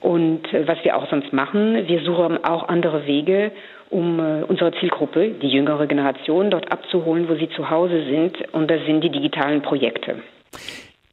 Und 0.00 0.52
äh, 0.52 0.66
was 0.66 0.82
wir 0.84 0.96
auch 0.96 1.08
sonst 1.10 1.32
machen, 1.32 1.86
wir 1.86 2.00
suchen 2.00 2.44
auch 2.44 2.68
andere 2.68 3.06
Wege, 3.06 3.52
um 3.90 4.18
äh, 4.18 4.42
unsere 4.42 4.72
Zielgruppe, 4.80 5.32
die 5.42 5.48
jüngere 5.48 5.86
Generation, 5.86 6.50
dort 6.50 6.70
abzuholen, 6.70 7.28
wo 7.28 7.34
sie 7.34 7.48
zu 7.56 7.70
Hause 7.70 8.04
sind. 8.04 8.36
Und 8.52 8.70
das 8.70 8.80
sind 8.86 9.02
die 9.02 9.10
digitalen 9.10 9.62
Projekte. 9.62 10.16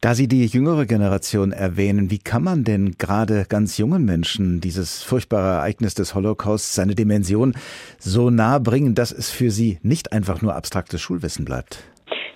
Da 0.04 0.14
Sie 0.14 0.28
die 0.28 0.44
jüngere 0.44 0.84
Generation 0.84 1.52
erwähnen, 1.52 2.10
wie 2.10 2.18
kann 2.18 2.42
man 2.42 2.62
denn 2.62 2.96
gerade 2.98 3.46
ganz 3.48 3.78
jungen 3.78 4.04
Menschen 4.04 4.60
dieses 4.60 5.02
furchtbare 5.02 5.56
Ereignis 5.56 5.94
des 5.94 6.14
Holocaust, 6.14 6.74
seine 6.74 6.94
Dimension 6.94 7.54
so 7.98 8.28
nahe 8.28 8.60
bringen, 8.60 8.94
dass 8.94 9.12
es 9.12 9.30
für 9.30 9.50
sie 9.50 9.78
nicht 9.82 10.12
einfach 10.12 10.42
nur 10.42 10.56
abstraktes 10.56 11.00
Schulwissen 11.00 11.46
bleibt? 11.46 11.78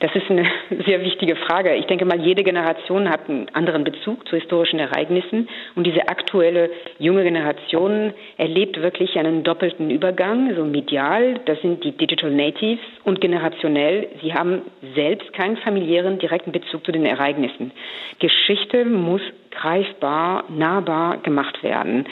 Das 0.00 0.14
ist 0.14 0.30
eine 0.30 0.44
sehr 0.86 1.02
wichtige 1.02 1.36
Frage. 1.36 1.74
Ich 1.74 1.86
denke 1.86 2.04
mal, 2.04 2.20
jede 2.20 2.44
Generation 2.44 3.08
hat 3.10 3.28
einen 3.28 3.48
anderen 3.52 3.84
Bezug 3.84 4.26
zu 4.28 4.36
historischen 4.36 4.78
Ereignissen 4.78 5.48
und 5.74 5.86
diese 5.86 6.08
aktuelle 6.08 6.70
junge 6.98 7.24
Generation 7.24 8.12
erlebt 8.36 8.80
wirklich 8.80 9.18
einen 9.18 9.42
doppelten 9.42 9.90
Übergang, 9.90 10.54
so 10.54 10.64
medial, 10.64 11.40
das 11.46 11.60
sind 11.62 11.82
die 11.84 11.92
Digital 11.92 12.30
Natives 12.30 12.84
und 13.04 13.20
generationell, 13.20 14.08
sie 14.22 14.34
haben 14.34 14.62
selbst 14.94 15.32
keinen 15.32 15.56
familiären 15.56 16.18
direkten 16.18 16.52
Bezug 16.52 16.84
zu 16.84 16.92
den 16.92 17.04
Ereignissen. 17.04 17.72
Geschichte 18.20 18.84
muss 18.84 19.22
greifbar, 19.50 20.44
nahbar 20.48 21.18
gemacht 21.18 21.62
werden. 21.62 22.06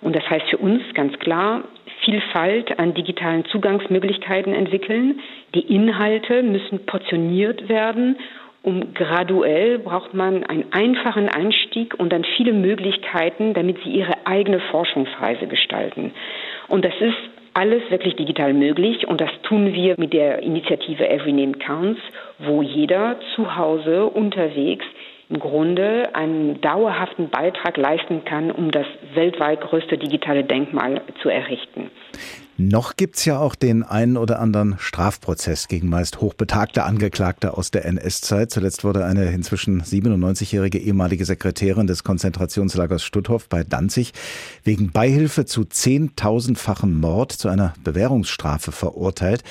Und 0.00 0.14
das 0.14 0.28
heißt 0.28 0.48
für 0.48 0.58
uns 0.58 0.82
ganz 0.94 1.18
klar, 1.18 1.64
Vielfalt 2.04 2.78
an 2.78 2.94
digitalen 2.94 3.44
Zugangsmöglichkeiten 3.46 4.54
entwickeln. 4.54 5.20
Die 5.54 5.74
Inhalte 5.74 6.42
müssen 6.42 6.86
portioniert 6.86 7.68
werden. 7.68 8.16
Um 8.62 8.92
graduell 8.92 9.78
braucht 9.78 10.14
man 10.14 10.44
einen 10.44 10.72
einfachen 10.72 11.28
Einstieg 11.28 11.94
und 11.98 12.12
dann 12.12 12.24
viele 12.36 12.52
Möglichkeiten, 12.52 13.54
damit 13.54 13.78
sie 13.84 13.90
ihre 13.90 14.26
eigene 14.26 14.60
Forschungsreise 14.60 15.46
gestalten. 15.46 16.12
Und 16.68 16.84
das 16.84 16.94
ist 17.00 17.16
alles 17.54 17.82
wirklich 17.90 18.14
digital 18.14 18.52
möglich 18.52 19.08
und 19.08 19.20
das 19.20 19.30
tun 19.42 19.72
wir 19.72 19.94
mit 19.98 20.12
der 20.12 20.42
Initiative 20.42 21.08
Every 21.08 21.32
Name 21.32 21.54
Counts, 21.54 22.00
wo 22.38 22.62
jeder 22.62 23.16
zu 23.34 23.56
Hause 23.56 24.06
unterwegs 24.06 24.84
im 25.30 25.38
Grunde 25.40 26.14
einen 26.14 26.60
dauerhaften 26.60 27.28
Beitrag 27.28 27.76
leisten 27.76 28.24
kann, 28.24 28.50
um 28.50 28.70
das 28.70 28.86
weltweit 29.14 29.60
größte 29.60 29.98
digitale 29.98 30.44
Denkmal 30.44 31.02
zu 31.22 31.28
errichten. 31.28 31.90
Noch 32.60 32.96
gibt's 32.96 33.24
ja 33.24 33.38
auch 33.38 33.54
den 33.54 33.84
einen 33.84 34.16
oder 34.16 34.40
anderen 34.40 34.76
Strafprozess 34.80 35.68
gegen 35.68 35.88
meist 35.88 36.20
hochbetagte 36.20 36.82
Angeklagte 36.82 37.56
aus 37.56 37.70
der 37.70 37.84
NS-Zeit. 37.84 38.50
Zuletzt 38.50 38.82
wurde 38.82 39.04
eine 39.04 39.26
inzwischen 39.26 39.80
97-jährige 39.80 40.78
ehemalige 40.78 41.24
Sekretärin 41.24 41.86
des 41.86 42.02
Konzentrationslagers 42.02 43.04
Stutthof 43.04 43.48
bei 43.48 43.62
Danzig 43.62 44.12
wegen 44.64 44.90
Beihilfe 44.90 45.44
zu 45.44 45.66
zehntausendfachen 45.66 46.98
Mord 46.98 47.30
zu 47.30 47.48
einer 47.48 47.74
Bewährungsstrafe 47.84 48.72
verurteilt. 48.72 49.44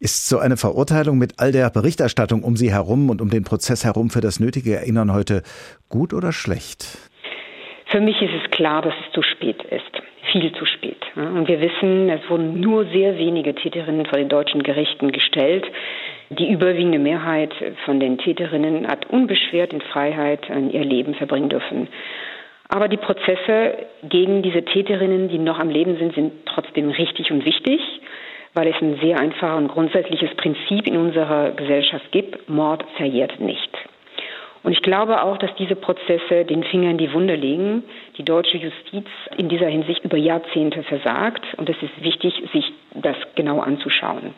Ist 0.00 0.28
so 0.28 0.38
eine 0.38 0.56
Verurteilung 0.56 1.18
mit 1.18 1.34
all 1.38 1.50
der 1.50 1.70
Berichterstattung 1.70 2.44
um 2.44 2.54
sie 2.54 2.70
herum 2.70 3.10
und 3.10 3.20
um 3.20 3.30
den 3.30 3.42
Prozess 3.42 3.84
herum 3.84 4.10
für 4.10 4.20
das 4.20 4.38
nötige 4.38 4.76
Erinnern 4.76 5.12
heute 5.12 5.42
gut 5.88 6.14
oder 6.14 6.30
schlecht? 6.30 6.86
Für 7.86 8.00
mich 8.00 8.22
ist 8.22 8.30
es 8.44 8.48
klar, 8.52 8.80
dass 8.82 8.94
es 9.04 9.12
zu 9.12 9.22
spät 9.22 9.60
ist. 9.64 9.90
Viel 10.30 10.52
zu 10.52 10.66
spät. 10.66 11.02
Und 11.16 11.48
wir 11.48 11.60
wissen, 11.60 12.08
es 12.10 12.20
wurden 12.30 12.60
nur 12.60 12.84
sehr 12.92 13.18
wenige 13.18 13.56
Täterinnen 13.56 14.06
vor 14.06 14.18
den 14.18 14.28
deutschen 14.28 14.62
Gerichten 14.62 15.10
gestellt. 15.10 15.66
Die 16.30 16.48
überwiegende 16.48 17.00
Mehrheit 17.00 17.52
von 17.84 17.98
den 17.98 18.18
Täterinnen 18.18 18.86
hat 18.86 19.10
unbeschwert 19.10 19.72
in 19.72 19.80
Freiheit 19.80 20.48
ihr 20.48 20.84
Leben 20.84 21.16
verbringen 21.16 21.48
dürfen. 21.48 21.88
Aber 22.68 22.86
die 22.86 22.98
Prozesse 22.98 23.88
gegen 24.04 24.42
diese 24.42 24.64
Täterinnen, 24.64 25.28
die 25.28 25.38
noch 25.38 25.58
am 25.58 25.70
Leben 25.70 25.96
sind, 25.96 26.14
sind 26.14 26.32
trotzdem 26.46 26.90
richtig 26.90 27.32
und 27.32 27.44
wichtig 27.44 27.80
weil 28.58 28.66
es 28.66 28.82
ein 28.82 28.98
sehr 29.00 29.20
einfaches 29.20 29.56
und 29.56 29.68
grundsätzliches 29.68 30.34
Prinzip 30.34 30.88
in 30.88 30.96
unserer 30.96 31.52
Gesellschaft 31.52 32.10
gibt, 32.10 32.48
Mord 32.48 32.84
verjährt 32.96 33.38
nicht. 33.38 33.70
Und 34.64 34.72
ich 34.72 34.82
glaube 34.82 35.22
auch, 35.22 35.38
dass 35.38 35.54
diese 35.54 35.76
Prozesse 35.76 36.44
den 36.44 36.64
Finger 36.64 36.90
in 36.90 36.98
die 36.98 37.12
Wunde 37.12 37.36
legen. 37.36 37.84
Die 38.16 38.24
deutsche 38.24 38.58
Justiz 38.58 39.06
in 39.36 39.48
dieser 39.48 39.68
Hinsicht 39.68 40.04
über 40.04 40.16
Jahrzehnte 40.16 40.82
versagt. 40.82 41.46
Und 41.56 41.70
es 41.70 41.76
ist 41.80 42.02
wichtig, 42.02 42.34
sich 42.52 42.64
das 42.94 43.14
genau 43.36 43.60
anzuschauen. 43.60 44.34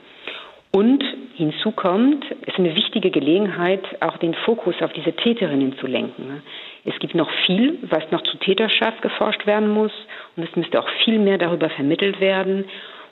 Und 0.71 1.03
hinzu 1.37 1.71
kommt, 1.71 2.23
es 2.43 2.49
ist 2.49 2.59
eine 2.59 2.77
wichtige 2.77 3.11
Gelegenheit, 3.11 3.83
auch 4.01 4.19
den 4.19 4.35
Fokus 4.35 4.75
auf 4.83 4.93
diese 4.93 5.15
Täterinnen 5.15 5.79
zu 5.79 5.87
lenken. 5.87 6.43
Es 6.85 6.99
gibt 6.99 7.15
noch 7.15 7.31
viel, 7.47 7.79
was 7.85 8.03
noch 8.11 8.23
zu 8.25 8.37
Täterschaft 8.37 9.01
geforscht 9.01 9.47
werden 9.47 9.71
muss. 9.71 9.93
Und 10.37 10.43
es 10.43 10.55
müsste 10.57 10.79
auch 10.79 10.89
viel 11.05 11.19
mehr 11.19 11.39
darüber 11.39 11.71
vermittelt 11.71 12.21
werden. 12.21 12.67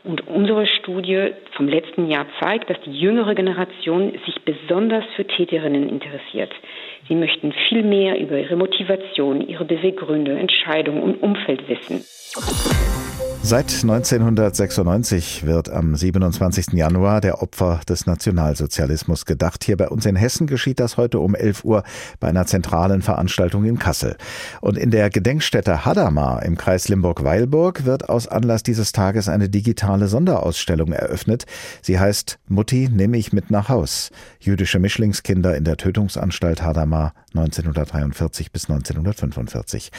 Und 0.04 0.26
unsere 0.26 0.66
Studie 0.66 1.32
vom 1.56 1.68
letzten 1.68 2.08
Jahr 2.08 2.26
zeigt, 2.40 2.70
dass 2.70 2.80
die 2.82 2.92
jüngere 2.92 3.34
Generation 3.34 4.12
sich 4.24 4.42
besonders 4.44 5.04
für 5.16 5.26
Täterinnen 5.26 5.88
interessiert. 5.88 6.52
Sie 7.08 7.14
möchten 7.14 7.52
viel 7.68 7.82
mehr 7.82 8.18
über 8.18 8.38
ihre 8.38 8.56
Motivation, 8.56 9.46
ihre 9.46 9.64
Beweggründe, 9.64 10.38
Entscheidungen 10.38 11.02
und 11.02 11.22
Umfeld 11.22 11.68
wissen. 11.68 12.04
Seit 13.48 13.72
1996 13.72 15.46
wird 15.46 15.70
am 15.70 15.94
27. 15.94 16.74
Januar 16.74 17.22
der 17.22 17.40
Opfer 17.40 17.80
des 17.88 18.04
Nationalsozialismus 18.04 19.24
gedacht. 19.24 19.64
Hier 19.64 19.78
bei 19.78 19.88
uns 19.88 20.04
in 20.04 20.16
Hessen 20.16 20.46
geschieht 20.46 20.78
das 20.78 20.98
heute 20.98 21.18
um 21.20 21.34
11 21.34 21.64
Uhr 21.64 21.82
bei 22.20 22.28
einer 22.28 22.44
zentralen 22.44 23.00
Veranstaltung 23.00 23.64
in 23.64 23.78
Kassel. 23.78 24.18
Und 24.60 24.76
in 24.76 24.90
der 24.90 25.08
Gedenkstätte 25.08 25.86
Hadamar 25.86 26.42
im 26.42 26.58
Kreis 26.58 26.88
Limburg-Weilburg 26.88 27.86
wird 27.86 28.10
aus 28.10 28.28
Anlass 28.28 28.64
dieses 28.64 28.92
Tages 28.92 29.30
eine 29.30 29.48
digitale 29.48 30.08
Sonderausstellung 30.08 30.92
eröffnet. 30.92 31.46
Sie 31.80 31.98
heißt 31.98 32.38
Mutti 32.48 32.90
nehme 32.92 33.16
ich 33.16 33.32
mit 33.32 33.50
nach 33.50 33.70
Haus. 33.70 34.10
Jüdische 34.40 34.78
Mischlingskinder 34.78 35.56
in 35.56 35.64
der 35.64 35.78
Tötungsanstalt 35.78 36.60
Hadamar 36.60 37.14
1943 37.34 38.52
bis 38.52 38.68
1945. 38.68 39.90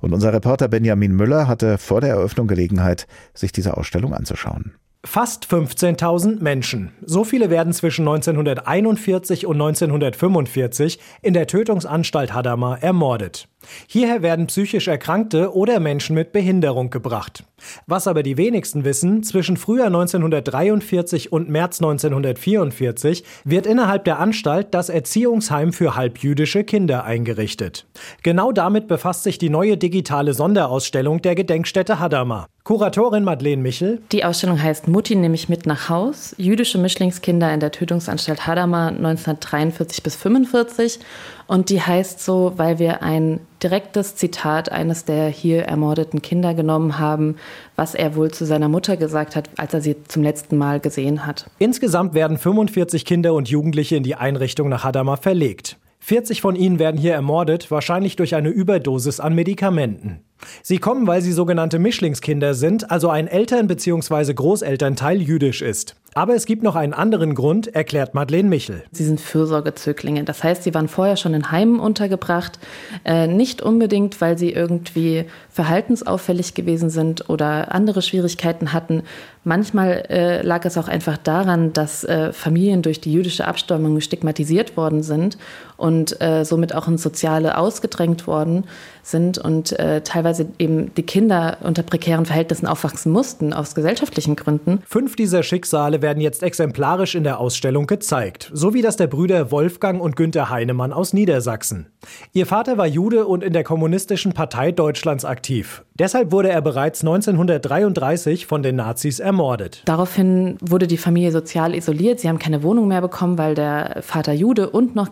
Und 0.00 0.12
unser 0.12 0.32
Reporter 0.32 0.68
Benjamin 0.68 1.14
Müller 1.14 1.48
hatte 1.48 1.78
vor 1.78 2.00
der 2.00 2.10
Eröffnung 2.10 2.46
Gelegenheit, 2.46 2.93
Gelegenheit, 2.94 3.06
sich 3.34 3.52
diese 3.52 3.76
Ausstellung 3.76 4.14
anzuschauen. 4.14 4.74
Fast 5.04 5.46
15.000 5.46 6.42
Menschen. 6.42 6.92
So 7.04 7.24
viele 7.24 7.50
werden 7.50 7.74
zwischen 7.74 8.08
1941 8.08 9.44
und 9.44 9.60
1945 9.60 10.98
in 11.20 11.34
der 11.34 11.46
Tötungsanstalt 11.46 12.32
Hadamar 12.32 12.82
ermordet. 12.82 13.48
Hierher 13.86 14.22
werden 14.22 14.46
psychisch 14.46 14.88
Erkrankte 14.88 15.54
oder 15.54 15.80
Menschen 15.80 16.14
mit 16.14 16.32
Behinderung 16.32 16.90
gebracht. 16.90 17.44
Was 17.86 18.06
aber 18.06 18.22
die 18.22 18.36
wenigsten 18.36 18.84
wissen, 18.84 19.22
zwischen 19.22 19.56
Frühjahr 19.56 19.86
1943 19.86 21.32
und 21.32 21.48
März 21.48 21.80
1944 21.80 23.24
wird 23.44 23.66
innerhalb 23.66 24.04
der 24.04 24.18
Anstalt 24.18 24.68
das 24.72 24.88
Erziehungsheim 24.88 25.72
für 25.72 25.96
halbjüdische 25.96 26.64
Kinder 26.64 27.04
eingerichtet. 27.04 27.86
Genau 28.22 28.52
damit 28.52 28.88
befasst 28.88 29.24
sich 29.24 29.38
die 29.38 29.50
neue 29.50 29.76
digitale 29.76 30.34
Sonderausstellung 30.34 31.22
der 31.22 31.34
Gedenkstätte 31.34 31.98
Hadamar. 31.98 32.48
Kuratorin 32.64 33.24
Madeleine 33.24 33.60
Michel. 33.60 34.00
Die 34.10 34.24
Ausstellung 34.24 34.62
heißt 34.62 34.88
Mutti 34.88 35.16
nehme 35.16 35.34
ich 35.34 35.50
mit 35.50 35.66
nach 35.66 35.90
Haus. 35.90 36.34
Jüdische 36.38 36.78
Mischlingskinder 36.78 37.52
in 37.52 37.60
der 37.60 37.72
Tötungsanstalt 37.72 38.46
Hadamar 38.46 38.88
1943 38.88 40.02
bis 40.02 40.16
45 40.16 40.98
und 41.46 41.68
die 41.68 41.82
heißt 41.82 42.24
so, 42.24 42.54
weil 42.56 42.78
wir 42.78 43.02
ein 43.02 43.40
direktes 43.64 44.14
Zitat 44.14 44.70
eines 44.70 45.04
der 45.04 45.28
hier 45.28 45.64
ermordeten 45.64 46.22
Kinder 46.22 46.54
genommen 46.54 46.98
haben, 46.98 47.36
was 47.74 47.94
er 47.94 48.14
wohl 48.14 48.30
zu 48.30 48.44
seiner 48.44 48.68
Mutter 48.68 48.96
gesagt 48.96 49.34
hat, 49.34 49.48
als 49.56 49.74
er 49.74 49.80
sie 49.80 49.96
zum 50.06 50.22
letzten 50.22 50.58
Mal 50.58 50.80
gesehen 50.80 51.26
hat. 51.26 51.50
Insgesamt 51.58 52.14
werden 52.14 52.36
45 52.36 53.04
Kinder 53.04 53.34
und 53.34 53.48
Jugendliche 53.48 53.96
in 53.96 54.02
die 54.02 54.14
Einrichtung 54.14 54.68
nach 54.68 54.84
Hadamar 54.84 55.16
verlegt. 55.16 55.78
40 56.00 56.42
von 56.42 56.54
ihnen 56.54 56.78
werden 56.78 57.00
hier 57.00 57.14
ermordet, 57.14 57.70
wahrscheinlich 57.70 58.16
durch 58.16 58.34
eine 58.34 58.50
Überdosis 58.50 59.20
an 59.20 59.34
Medikamenten. 59.34 60.23
Sie 60.62 60.78
kommen, 60.78 61.06
weil 61.06 61.22
sie 61.22 61.32
sogenannte 61.32 61.78
Mischlingskinder 61.78 62.54
sind, 62.54 62.90
also 62.90 63.08
ein 63.08 63.26
Eltern- 63.26 63.66
bzw. 63.66 64.34
Großelternteil 64.34 65.20
jüdisch 65.20 65.62
ist. 65.62 65.96
Aber 66.16 66.36
es 66.36 66.46
gibt 66.46 66.62
noch 66.62 66.76
einen 66.76 66.94
anderen 66.94 67.34
Grund, 67.34 67.74
erklärt 67.74 68.14
Madeleine 68.14 68.48
Michel. 68.48 68.84
Sie 68.92 69.04
sind 69.04 69.20
Fürsorgezöglinge. 69.20 70.22
Das 70.22 70.44
heißt, 70.44 70.62
sie 70.62 70.72
waren 70.72 70.86
vorher 70.86 71.16
schon 71.16 71.34
in 71.34 71.50
Heimen 71.50 71.80
untergebracht. 71.80 72.60
Äh, 73.04 73.26
nicht 73.26 73.62
unbedingt, 73.62 74.20
weil 74.20 74.38
sie 74.38 74.52
irgendwie 74.52 75.24
verhaltensauffällig 75.50 76.54
gewesen 76.54 76.88
sind 76.88 77.28
oder 77.28 77.74
andere 77.74 78.00
Schwierigkeiten 78.00 78.72
hatten. 78.72 79.02
Manchmal 79.42 80.06
äh, 80.08 80.42
lag 80.42 80.64
es 80.64 80.78
auch 80.78 80.86
einfach 80.86 81.16
daran, 81.18 81.72
dass 81.72 82.04
äh, 82.04 82.32
Familien 82.32 82.82
durch 82.82 83.00
die 83.00 83.12
jüdische 83.12 83.48
Abstammung 83.48 84.00
stigmatisiert 84.00 84.76
worden 84.76 85.02
sind 85.02 85.36
und 85.76 86.20
äh, 86.20 86.44
somit 86.44 86.74
auch 86.74 86.88
ins 86.88 87.02
Soziale 87.02 87.58
ausgedrängt 87.58 88.26
worden 88.26 88.64
sind 89.02 89.38
und 89.38 89.78
äh, 89.78 90.00
teilweise 90.02 90.46
eben 90.58 90.94
die 90.94 91.02
Kinder 91.02 91.58
unter 91.60 91.82
prekären 91.82 92.26
Verhältnissen 92.26 92.66
aufwachsen 92.66 93.12
mussten, 93.12 93.52
aus 93.52 93.74
gesellschaftlichen 93.74 94.34
Gründen. 94.36 94.82
Fünf 94.86 95.16
dieser 95.16 95.42
Schicksale 95.42 96.00
werden 96.02 96.20
jetzt 96.20 96.42
exemplarisch 96.42 97.14
in 97.14 97.24
der 97.24 97.38
Ausstellung 97.38 97.86
gezeigt, 97.86 98.50
so 98.52 98.72
wie 98.72 98.82
das 98.82 98.96
der 98.96 99.06
Brüder 99.06 99.50
Wolfgang 99.50 100.00
und 100.00 100.16
Günter 100.16 100.48
Heinemann 100.48 100.92
aus 100.92 101.12
Niedersachsen. 101.12 101.86
Ihr 102.32 102.46
Vater 102.46 102.78
war 102.78 102.86
Jude 102.86 103.26
und 103.26 103.42
in 103.42 103.52
der 103.52 103.64
Kommunistischen 103.64 104.32
Partei 104.32 104.72
Deutschlands 104.72 105.24
aktiv. 105.24 105.84
Deshalb 105.96 106.32
wurde 106.32 106.48
er 106.48 106.60
bereits 106.60 107.02
1933 107.02 108.46
von 108.46 108.62
den 108.62 108.76
Nazis 108.76 109.20
ermordet. 109.20 109.82
Daraufhin 109.84 110.56
wurde 110.60 110.86
die 110.86 110.96
Familie 110.96 111.30
sozial 111.30 111.74
isoliert. 111.74 112.20
Sie 112.20 112.28
haben 112.28 112.38
keine 112.38 112.62
Wohnung 112.62 112.88
mehr 112.88 113.00
bekommen, 113.00 113.38
weil 113.38 113.54
der 113.54 113.98
Vater 114.02 114.32
Jude 114.32 114.70
und 114.70 114.96
noch 114.96 115.10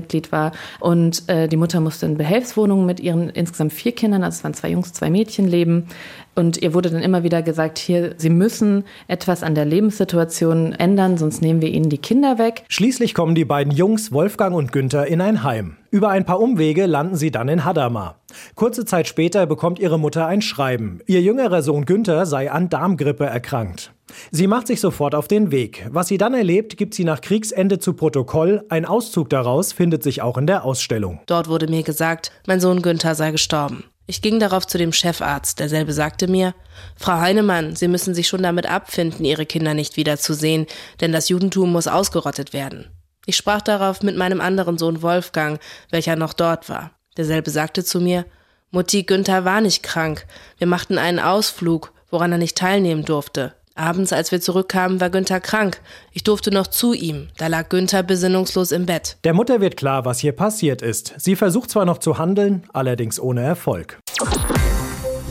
KPD-Mitglied 0.00 0.32
war. 0.32 0.52
Und 0.80 1.28
äh, 1.28 1.48
die 1.48 1.56
Mutter 1.56 1.80
musste 1.80 2.06
in 2.06 2.16
Behelfswohnungen 2.16 2.86
mit 2.86 3.00
ihren 3.00 3.28
insgesamt 3.28 3.72
vier 3.72 3.92
Kindern, 3.92 4.22
also 4.22 4.36
es 4.36 4.44
waren 4.44 4.54
zwei 4.54 4.70
Jungs, 4.70 4.92
zwei 4.92 5.10
Mädchen, 5.10 5.46
leben. 5.46 5.86
Und 6.34 6.62
ihr 6.62 6.74
wurde 6.74 6.90
dann 6.90 7.02
immer 7.02 7.22
wieder 7.22 7.42
gesagt, 7.42 7.78
hier, 7.78 8.14
Sie 8.16 8.30
müssen 8.30 8.84
etwas 9.08 9.42
an 9.42 9.54
der 9.54 9.64
Lebenssituation 9.64 10.72
ändern, 10.72 11.18
sonst 11.18 11.42
nehmen 11.42 11.60
wir 11.60 11.70
Ihnen 11.70 11.90
die 11.90 11.98
Kinder 11.98 12.38
weg. 12.38 12.64
Schließlich 12.68 13.14
kommen 13.14 13.34
die 13.34 13.44
beiden 13.44 13.72
Jungs, 13.72 14.12
Wolfgang 14.12 14.54
und 14.54 14.72
Günther, 14.72 15.06
in 15.06 15.20
ein 15.20 15.42
Heim. 15.42 15.76
Über 15.90 16.10
ein 16.10 16.24
paar 16.24 16.40
Umwege 16.40 16.86
landen 16.86 17.16
sie 17.16 17.32
dann 17.32 17.48
in 17.48 17.64
Hadamar. 17.64 18.20
Kurze 18.54 18.84
Zeit 18.84 19.08
später 19.08 19.44
bekommt 19.46 19.80
ihre 19.80 19.98
Mutter 19.98 20.26
ein 20.26 20.40
Schreiben. 20.40 21.00
Ihr 21.06 21.20
jüngerer 21.20 21.62
Sohn 21.62 21.84
Günther 21.84 22.26
sei 22.26 22.50
an 22.50 22.68
Darmgrippe 22.68 23.26
erkrankt. 23.26 23.92
Sie 24.30 24.46
macht 24.46 24.66
sich 24.66 24.80
sofort 24.80 25.14
auf 25.14 25.28
den 25.28 25.50
Weg. 25.50 25.86
Was 25.90 26.08
sie 26.08 26.18
dann 26.18 26.34
erlebt, 26.34 26.76
gibt 26.76 26.94
sie 26.94 27.04
nach 27.04 27.20
Kriegsende 27.20 27.78
zu 27.78 27.94
Protokoll. 27.94 28.64
Ein 28.68 28.84
Auszug 28.84 29.30
daraus 29.30 29.72
findet 29.72 30.02
sich 30.02 30.22
auch 30.22 30.38
in 30.38 30.46
der 30.46 30.64
Ausstellung. 30.64 31.20
Dort 31.26 31.48
wurde 31.48 31.68
mir 31.68 31.82
gesagt, 31.82 32.32
mein 32.46 32.60
Sohn 32.60 32.82
Günther 32.82 33.14
sei 33.14 33.30
gestorben. 33.30 33.84
Ich 34.06 34.22
ging 34.22 34.40
darauf 34.40 34.66
zu 34.66 34.76
dem 34.76 34.92
Chefarzt, 34.92 35.60
derselbe 35.60 35.92
sagte 35.92 36.26
mir, 36.26 36.52
Frau 36.96 37.20
Heinemann, 37.20 37.76
Sie 37.76 37.86
müssen 37.86 38.12
sich 38.12 38.26
schon 38.26 38.42
damit 38.42 38.68
abfinden, 38.68 39.24
Ihre 39.24 39.46
Kinder 39.46 39.72
nicht 39.72 39.96
wiederzusehen, 39.96 40.66
denn 41.00 41.12
das 41.12 41.28
Judentum 41.28 41.70
muss 41.70 41.86
ausgerottet 41.86 42.52
werden. 42.52 42.88
Ich 43.26 43.36
sprach 43.36 43.62
darauf 43.62 44.02
mit 44.02 44.16
meinem 44.16 44.40
anderen 44.40 44.78
Sohn 44.78 45.02
Wolfgang, 45.02 45.60
welcher 45.90 46.16
noch 46.16 46.32
dort 46.32 46.68
war. 46.68 46.90
Derselbe 47.16 47.50
sagte 47.50 47.84
zu 47.84 48.00
mir, 48.00 48.24
Mutti 48.72 49.04
Günther 49.04 49.44
war 49.44 49.60
nicht 49.60 49.84
krank. 49.84 50.26
Wir 50.58 50.66
machten 50.66 50.98
einen 50.98 51.20
Ausflug, 51.20 51.92
woran 52.10 52.32
er 52.32 52.38
nicht 52.38 52.56
teilnehmen 52.56 53.04
durfte. 53.04 53.54
Abends, 53.80 54.12
als 54.12 54.30
wir 54.30 54.42
zurückkamen, 54.42 55.00
war 55.00 55.08
Günther 55.08 55.40
krank. 55.40 55.80
Ich 56.12 56.22
durfte 56.22 56.50
noch 56.50 56.66
zu 56.66 56.92
ihm. 56.92 57.28
Da 57.38 57.46
lag 57.46 57.70
Günther 57.70 58.02
besinnungslos 58.02 58.72
im 58.72 58.84
Bett. 58.84 59.16
Der 59.24 59.32
Mutter 59.32 59.62
wird 59.62 59.78
klar, 59.78 60.04
was 60.04 60.18
hier 60.18 60.32
passiert 60.32 60.82
ist. 60.82 61.14
Sie 61.16 61.34
versucht 61.34 61.70
zwar 61.70 61.86
noch 61.86 61.96
zu 61.96 62.18
handeln, 62.18 62.64
allerdings 62.74 63.18
ohne 63.18 63.40
Erfolg. 63.40 63.98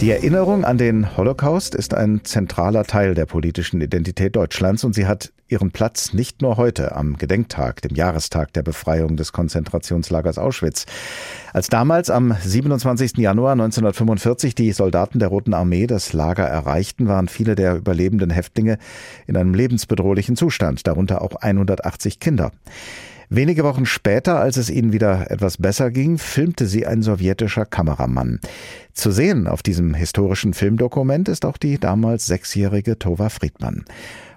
Die 0.02 0.10
Erinnerung 0.10 0.66
an 0.66 0.80
den 0.80 1.16
Holocaust 1.16 1.76
ist 1.76 1.94
ein 1.94 2.22
zentraler 2.24 2.86
Teil 2.86 3.14
der 3.14 3.28
politischen 3.28 3.82
Identität 3.82 4.36
Deutschlands 4.36 4.84
und 4.84 4.96
sie 4.96 5.06
hat 5.06 5.32
ihren 5.50 5.72
Platz 5.72 6.14
nicht 6.14 6.42
nur 6.42 6.58
heute 6.58 6.96
am 6.96 7.18
Gedenktag, 7.18 7.82
dem 7.82 7.96
Jahrestag 7.96 8.54
der 8.54 8.64
Befreiung 8.64 9.18
des 9.18 9.34
Konzentrationslagers 9.34 10.38
Auschwitz. 10.38 10.86
Als 11.54 11.68
damals 11.68 12.10
am 12.10 12.36
27. 12.40 13.18
Januar 13.18 13.54
1945 13.54 14.56
die 14.56 14.72
Soldaten 14.72 15.20
der 15.20 15.30
Roten 15.30 15.54
Armee 15.54 15.88
das 15.88 16.14
Lager 16.14 16.46
erreichten, 16.46 17.08
waren 17.08 17.28
viele 17.28 17.56
der 17.56 17.76
überlebenden 17.76 18.30
Häftlinge 18.30 18.78
in 19.28 19.36
einem 19.36 19.54
lebensbedrohlichen 19.54 20.36
Zustand, 20.36 20.88
darunter 20.88 21.22
auch 21.22 21.36
180 21.36 22.20
Kinder. 22.20 22.52
Wenige 23.32 23.64
Wochen 23.64 23.86
später, 23.86 24.40
als 24.40 24.58
es 24.58 24.72
ihnen 24.72 24.92
wieder 24.92 25.30
etwas 25.30 25.58
besser 25.58 25.92
ging, 25.92 26.18
filmte 26.18 26.66
sie 26.66 26.88
ein 26.88 27.04
sowjetischer 27.04 27.64
Kameramann. 27.64 28.40
Zu 28.94 29.12
sehen 29.12 29.46
auf 29.46 29.62
diesem 29.62 29.94
historischen 29.94 30.56
Filmdokument 30.56 31.30
ist 31.30 31.46
auch 31.46 31.58
die 31.58 31.78
damals 31.78 32.26
sechsjährige 32.26 32.98
Tova 32.98 33.30
Friedmann. 33.30 33.86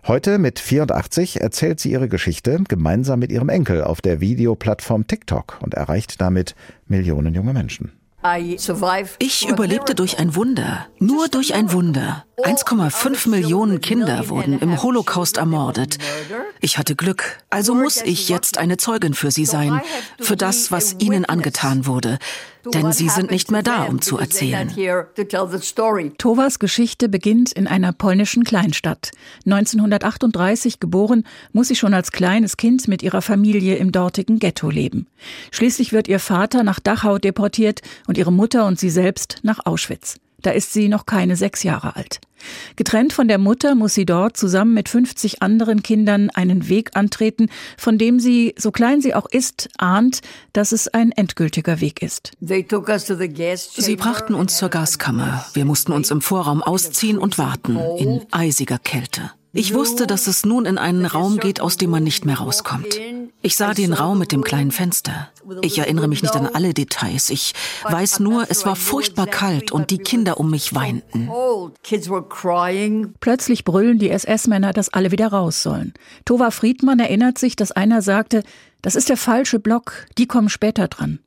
Heute 0.04 0.38
mit 0.38 0.58
84 0.58 1.40
erzählt 1.40 1.78
sie 1.78 1.92
ihre 1.92 2.08
Geschichte 2.08 2.58
gemeinsam 2.68 3.20
mit 3.20 3.30
ihrem 3.30 3.48
Enkel 3.48 3.84
auf 3.84 4.00
der 4.00 4.20
Videoplattform 4.20 5.06
TikTok 5.06 5.58
und 5.62 5.74
erreicht 5.74 6.20
damit 6.20 6.56
Millionen 6.88 7.34
junge 7.34 7.52
Menschen. 7.52 7.92
Ich 9.18 9.48
überlebte 9.48 9.94
durch 9.94 10.18
ein 10.18 10.34
Wunder, 10.34 10.86
nur 10.98 11.28
durch 11.28 11.54
ein 11.54 11.72
Wunder. 11.72 12.24
1,5 12.38 13.28
Millionen 13.28 13.80
Kinder 13.80 14.28
wurden 14.28 14.58
im 14.58 14.82
Holocaust 14.82 15.36
ermordet. 15.36 15.98
Ich 16.60 16.78
hatte 16.78 16.96
Glück, 16.96 17.38
also 17.50 17.74
muss 17.74 18.02
ich 18.02 18.28
jetzt 18.28 18.58
eine 18.58 18.78
Zeugin 18.78 19.14
für 19.14 19.30
sie 19.30 19.46
sein, 19.46 19.80
für 20.20 20.36
das, 20.36 20.72
was 20.72 20.96
ihnen 20.98 21.24
angetan 21.24 21.86
wurde. 21.86 22.18
Denn 22.72 22.92
sie 22.92 23.08
sind 23.08 23.30
nicht 23.30 23.50
mehr 23.50 23.62
da, 23.62 23.84
um 23.84 24.00
zu 24.00 24.18
erzählen. 24.18 24.72
Tovas 26.18 26.58
Geschichte 26.58 27.08
beginnt 27.08 27.52
in 27.52 27.66
einer 27.66 27.92
polnischen 27.92 28.44
Kleinstadt. 28.44 29.10
1938 29.44 30.78
geboren, 30.78 31.24
muss 31.52 31.68
sie 31.68 31.76
schon 31.76 31.94
als 31.94 32.12
kleines 32.12 32.56
Kind 32.56 32.86
mit 32.88 33.02
ihrer 33.02 33.22
Familie 33.22 33.76
im 33.76 33.90
dortigen 33.90 34.38
Ghetto 34.38 34.70
leben. 34.70 35.06
Schließlich 35.50 35.92
wird 35.92 36.08
ihr 36.08 36.20
Vater 36.20 36.62
nach 36.62 36.78
Dachau 36.78 37.18
deportiert 37.18 37.80
und 38.06 38.16
ihre 38.18 38.32
Mutter 38.32 38.66
und 38.66 38.78
sie 38.78 38.90
selbst 38.90 39.40
nach 39.42 39.66
Auschwitz. 39.66 40.21
Da 40.42 40.50
ist 40.50 40.72
sie 40.72 40.88
noch 40.88 41.06
keine 41.06 41.36
sechs 41.36 41.62
Jahre 41.62 41.96
alt. 41.96 42.20
Getrennt 42.76 43.12
von 43.12 43.28
der 43.28 43.38
Mutter 43.38 43.74
muss 43.74 43.94
sie 43.94 44.04
dort 44.04 44.36
zusammen 44.36 44.74
mit 44.74 44.88
50 44.88 45.42
anderen 45.42 45.82
Kindern 45.82 46.30
einen 46.30 46.68
Weg 46.68 46.96
antreten, 46.96 47.48
von 47.78 47.98
dem 47.98 48.18
sie, 48.20 48.54
so 48.58 48.72
klein 48.72 49.00
sie 49.00 49.14
auch 49.14 49.26
ist, 49.26 49.68
ahnt, 49.78 50.20
dass 50.52 50.72
es 50.72 50.88
ein 50.88 51.12
endgültiger 51.12 51.80
Weg 51.80 52.02
ist. 52.02 52.32
Sie 52.40 53.96
brachten 53.96 54.34
uns 54.34 54.56
zur 54.56 54.68
Gaskammer. 54.68 55.46
Wir 55.54 55.64
mussten 55.64 55.92
uns 55.92 56.10
im 56.10 56.20
Vorraum 56.20 56.62
ausziehen 56.62 57.18
und 57.18 57.38
warten, 57.38 57.78
in 57.98 58.22
eisiger 58.32 58.78
Kälte. 58.78 59.30
Ich 59.54 59.74
wusste, 59.74 60.06
dass 60.06 60.28
es 60.28 60.46
nun 60.46 60.64
in 60.64 60.78
einen 60.78 61.04
Raum 61.04 61.38
geht, 61.38 61.60
aus 61.60 61.76
dem 61.76 61.90
man 61.90 62.02
nicht 62.02 62.24
mehr 62.24 62.38
rauskommt. 62.38 62.98
Ich 63.42 63.56
sah 63.56 63.74
den 63.74 63.92
Raum 63.92 64.18
mit 64.18 64.32
dem 64.32 64.42
kleinen 64.42 64.70
Fenster. 64.70 65.30
Ich 65.60 65.78
erinnere 65.78 66.08
mich 66.08 66.22
nicht 66.22 66.34
an 66.34 66.46
alle 66.46 66.72
Details. 66.72 67.28
Ich 67.28 67.52
weiß 67.82 68.20
nur, 68.20 68.46
es 68.48 68.64
war 68.64 68.76
furchtbar 68.76 69.26
kalt 69.26 69.70
und 69.70 69.90
die 69.90 69.98
Kinder 69.98 70.40
um 70.40 70.50
mich 70.50 70.74
weinten. 70.74 71.28
Plötzlich 73.20 73.64
brüllen 73.64 73.98
die 73.98 74.10
SS-Männer, 74.10 74.72
dass 74.72 74.88
alle 74.88 75.10
wieder 75.10 75.28
raus 75.28 75.62
sollen. 75.62 75.92
Tova 76.24 76.50
Friedmann 76.50 77.00
erinnert 77.00 77.36
sich, 77.36 77.56
dass 77.56 77.72
einer 77.72 78.00
sagte, 78.00 78.44
das 78.80 78.94
ist 78.94 79.08
der 79.08 79.16
falsche 79.16 79.58
Block, 79.58 80.06
die 80.18 80.26
kommen 80.26 80.48
später 80.48 80.88
dran. 80.88 81.18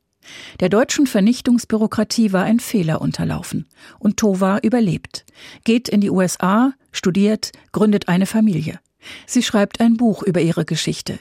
Der 0.60 0.70
deutschen 0.70 1.08
Vernichtungsbürokratie 1.08 2.34
war 2.34 2.44
ein 2.44 2.60
Fehler 2.60 3.02
unterlaufen. 3.02 3.68
Und 4.00 4.18
Tova 4.18 4.60
überlebt. 4.60 5.26
Geht 5.64 5.90
in 5.90 6.02
die 6.02 6.10
USA, 6.10 6.74
studiert, 6.92 7.52
gründet 7.72 8.08
eine 8.08 8.26
Familie. 8.26 8.80
Sie 9.28 9.44
schreibt 9.44 9.80
ein 9.82 9.98
Buch 9.98 10.24
über 10.24 10.42
ihre 10.42 10.66
Geschichte. 10.66 11.18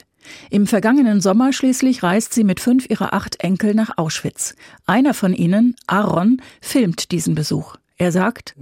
Im 0.49 0.65
vergangenen 0.65 1.21
Sommer 1.21 1.53
schließlich 1.53 2.01
reist 2.03 2.33
sie 2.33 2.43
mit 2.43 2.59
fünf 2.59 2.89
ihrer 2.89 3.13
acht 3.13 3.41
Enkel 3.41 3.75
nach 3.75 3.97
Auschwitz. 3.97 4.55
Einer 4.85 5.13
von 5.13 5.33
ihnen, 5.33 5.75
Aaron, 5.87 6.41
filmt 6.61 7.11
diesen 7.11 7.35
Besuch. 7.35 7.75
Er 7.97 8.11
sagt, 8.11 8.55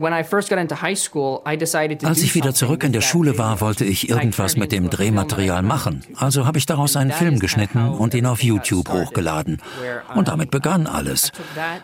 als 2.04 2.22
ich 2.22 2.36
wieder 2.36 2.54
zurück 2.54 2.84
in 2.84 2.94
der 2.94 3.02
Schule 3.02 3.40
war, 3.40 3.62
wollte 3.62 3.84
ich 3.84 4.08
irgendwas 4.08 4.58
mit 4.58 4.72
dem 4.72 4.92
Drehmaterial 4.92 5.64
machen. 5.64 6.04
Also 6.16 6.46
habe 6.46 6.60
ich 6.60 6.68
daraus 6.68 6.96
einen 6.96 7.12
Film 7.12 7.40
geschnitten 7.40 7.90
und 7.90 8.14
ihn 8.14 8.28
auf 8.28 8.44
YouTube 8.44 8.90
hochgeladen. 8.90 9.60
Und 10.14 10.28
damit 10.28 10.52
begann 10.52 10.86
alles. 10.86 11.32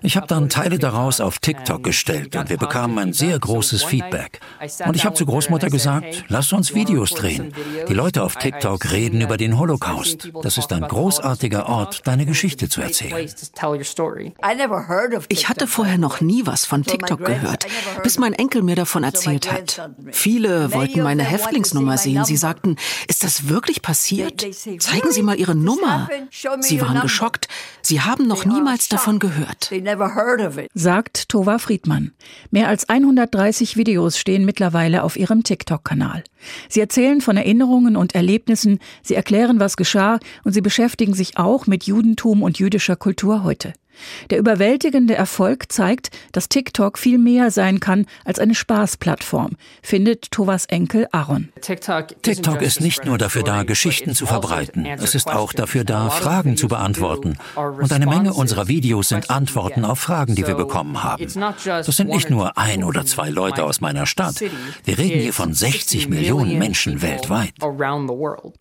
Ich 0.04 0.16
habe 0.16 0.28
dann 0.28 0.50
Teile 0.50 0.78
daraus 0.78 1.22
auf 1.22 1.40
TikTok 1.40 1.84
gestellt 1.84 2.36
und 2.36 2.52
wir 2.52 2.58
bekamen 2.58 3.00
ein 3.00 3.14
sehr 3.14 3.40
großes 3.40 3.82
Feedback. 3.82 4.42
Und 4.86 4.96
ich 4.96 5.06
habe 5.06 5.16
zu 5.16 5.26
Großmutter 5.26 5.72
gesagt, 5.72 6.26
lass 6.28 6.54
uns 6.54 6.76
Videos 6.76 7.10
drehen. 7.16 7.52
Die 7.88 7.96
Leute 7.96 8.22
auf 8.22 8.36
TikTok 8.36 8.92
reden 8.92 9.22
über 9.22 9.38
den 9.38 9.58
Holocaust. 9.58 10.32
Das 10.44 10.60
ist 10.60 10.72
ein 10.72 10.84
großartiger 10.84 11.66
Ort, 11.66 12.06
deine 12.06 12.28
Geschichte 12.28 12.70
zu 12.70 12.82
erzählen. 12.82 13.28
Ich 15.30 15.50
hatte 15.50 15.66
vorher 15.66 15.98
noch 15.98 16.22
nie 16.22 16.46
was 16.46 16.66
von 16.66 16.84
TikTok 16.84 17.26
gehört 17.26 17.39
gehört, 17.40 17.66
bis 18.04 18.18
mein 18.18 18.34
Enkel 18.34 18.62
mir 18.62 18.76
davon 18.76 19.04
erzählt 19.04 19.52
hat. 19.52 19.90
Viele 20.12 20.74
wollten 20.74 21.02
meine 21.04 21.24
Häftlingsnummer 21.24 21.98
sehen. 21.98 22.26
Sie 22.26 22.38
sagten, 22.38 22.76
ist 23.08 23.24
das 23.24 23.50
wirklich 23.50 23.82
passiert? 23.82 24.46
Zeigen 24.80 25.12
Sie 25.12 25.24
mal 25.24 25.40
Ihre 25.40 25.56
Nummer. 25.56 26.10
Sie 26.60 26.82
waren 26.82 27.02
geschockt. 27.02 27.48
Sie 27.82 28.02
haben 28.02 28.28
noch 28.28 28.46
niemals 28.46 28.88
davon 28.90 29.20
gehört. 29.20 29.72
Sagt 30.74 31.30
Tova 31.30 31.60
Friedmann. 31.60 32.12
Mehr 32.52 32.68
als 32.68 32.90
130 32.90 33.78
Videos 33.78 34.18
stehen 34.18 34.46
mittlerweile 34.46 35.04
auf 35.04 35.18
ihrem 35.18 35.44
TikTok-Kanal. 35.44 36.24
Sie 36.68 36.80
erzählen 36.80 37.22
von 37.22 37.38
Erinnerungen 37.38 37.96
und 37.96 38.16
Erlebnissen, 38.16 38.80
sie 39.04 39.16
erklären, 39.16 39.60
was 39.60 39.78
geschah 39.78 40.20
und 40.44 40.54
sie 40.54 40.62
beschäftigen 40.62 41.14
sich 41.14 41.38
auch 41.38 41.68
mit 41.68 41.86
Judentum 41.86 42.44
und 42.44 42.60
jüdischer 42.60 42.96
Kultur 42.96 43.44
heute. 43.44 43.74
Der 44.30 44.40
überwältigende 44.40 45.16
Erfolg 45.16 45.72
zeigt, 45.72 46.10
dass 46.32 46.50
TikTok 46.50 46.98
viel 46.98 47.18
mehr 47.18 47.52
sein 47.52 47.80
kann 47.80 48.06
als 48.26 48.40
eine 48.40 48.56
Spaßplattform, 48.56 49.52
findet 49.82 50.32
Tovas 50.32 50.66
Enkel 50.66 51.08
Aaron. 51.12 51.50
TikTok 51.62 52.62
ist 52.62 52.82
nicht 52.82 53.06
nur 53.06 53.18
dafür 53.18 53.44
da, 53.44 53.64
Geschichten 53.64 54.14
zu 54.14 54.26
verbreiten. 54.26 54.86
Es 54.86 55.16
ist 55.16 55.28
auch 55.28 55.54
dafür 55.54 55.84
da, 55.84 56.10
Fragen 56.10 56.58
zu 56.58 56.68
beantworten. 56.68 57.38
Und 57.56 57.92
eine 57.92 58.06
Menge 58.06 58.34
unserer 58.34 58.68
Videos 58.68 59.10
sind 59.10 59.30
Antworten 59.30 59.86
auf 59.86 60.00
Fragen, 60.00 60.36
die 60.36 60.46
wir 60.46 60.56
bekommen 60.56 61.04
haben. 61.04 61.26
Das 61.66 61.86
sind 61.96 62.10
nicht 62.10 62.30
nur 62.30 62.58
ein 62.58 62.84
oder 62.84 63.06
zwei 63.06 63.30
Leute 63.30 63.64
aus 63.64 63.82
meiner 63.82 64.06
Stadt. 64.06 64.42
Wir 64.84 64.98
reden 64.98 65.20
hier 65.20 65.34
von 65.34 65.54
60 65.54 66.10
Millionen 66.10 66.58
Menschen 66.58 67.02
weltweit. 67.02 67.54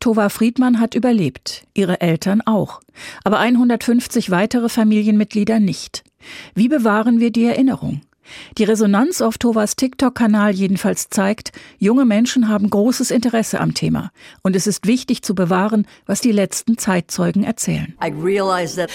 Tova 0.00 0.28
Friedmann 0.28 0.80
hat 0.80 0.94
überlebt, 0.94 1.64
ihre 1.74 2.00
Eltern 2.00 2.40
auch. 2.42 2.80
Aber 3.24 3.38
150 3.38 4.30
weitere 4.30 4.68
Familienmitglieder 4.68 5.60
nicht. 5.60 6.04
Wie 6.54 6.68
bewahren 6.68 7.20
wir 7.20 7.30
die 7.30 7.44
Erinnerung? 7.44 8.02
Die 8.56 8.64
Resonanz 8.64 9.20
auf 9.20 9.38
Tovas 9.38 9.76
TikTok-Kanal 9.76 10.52
jedenfalls 10.54 11.08
zeigt, 11.10 11.52
junge 11.78 12.04
Menschen 12.04 12.48
haben 12.48 12.70
großes 12.70 13.10
Interesse 13.10 13.60
am 13.60 13.74
Thema. 13.74 14.10
Und 14.42 14.56
es 14.56 14.66
ist 14.66 14.86
wichtig 14.86 15.22
zu 15.22 15.34
bewahren, 15.34 15.86
was 16.06 16.20
die 16.20 16.32
letzten 16.32 16.78
Zeitzeugen 16.78 17.44
erzählen. 17.44 17.94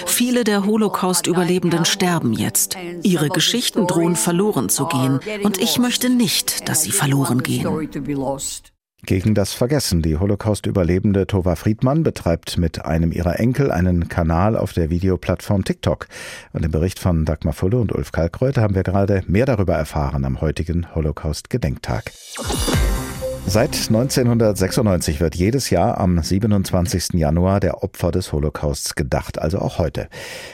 Viele 0.05 0.43
der 0.43 0.65
Holocaust-Überlebenden 0.65 1.85
sterben 1.85 2.33
jetzt. 2.33 2.77
Ihre 3.03 3.29
Geschichten 3.29 3.87
drohen 3.87 4.15
verloren 4.15 4.69
zu 4.69 4.85
gehen. 4.87 5.19
Und 5.43 5.59
ich 5.59 5.79
möchte 5.79 6.09
nicht, 6.09 6.67
dass 6.67 6.83
sie 6.83 6.91
verloren 6.91 7.43
gehen. 7.43 7.65
Gegen 9.05 9.35
das 9.35 9.51
Vergessen. 9.51 10.01
Die 10.01 10.15
Holocaust-Überlebende 10.15 11.27
Tova 11.27 11.55
Friedmann 11.55 12.03
betreibt 12.03 12.57
mit 12.57 12.85
einem 12.85 13.11
ihrer 13.11 13.37
Enkel 13.37 13.69
einen 13.69 14.07
Kanal 14.07 14.55
auf 14.55 14.71
der 14.71 14.89
Videoplattform 14.89 15.65
TikTok. 15.65 16.07
Und 16.53 16.63
im 16.63 16.71
Bericht 16.71 16.99
von 16.99 17.25
Dagmar 17.25 17.53
Fulle 17.53 17.77
und 17.79 17.91
Ulf 17.91 18.13
Kalkreuth 18.13 18.57
haben 18.57 18.75
wir 18.75 18.83
gerade 18.83 19.21
mehr 19.27 19.45
darüber 19.45 19.73
erfahren 19.73 20.23
am 20.23 20.39
heutigen 20.39 20.87
Holocaust-Gedenktag. 20.95 22.13
Seit 23.45 23.75
1996 23.75 25.19
wird 25.19 25.36
jedes 25.36 25.69
Jahr 25.69 25.99
am 25.99 26.23
27. 26.23 27.13
Januar 27.13 27.60
der 27.60 27.84
Opfer 27.84 28.10
des 28.12 28.32
Holocausts 28.32 28.95
gedacht, 28.95 29.38
also 29.38 29.60
auch 29.60 29.77
heute. 29.77 30.08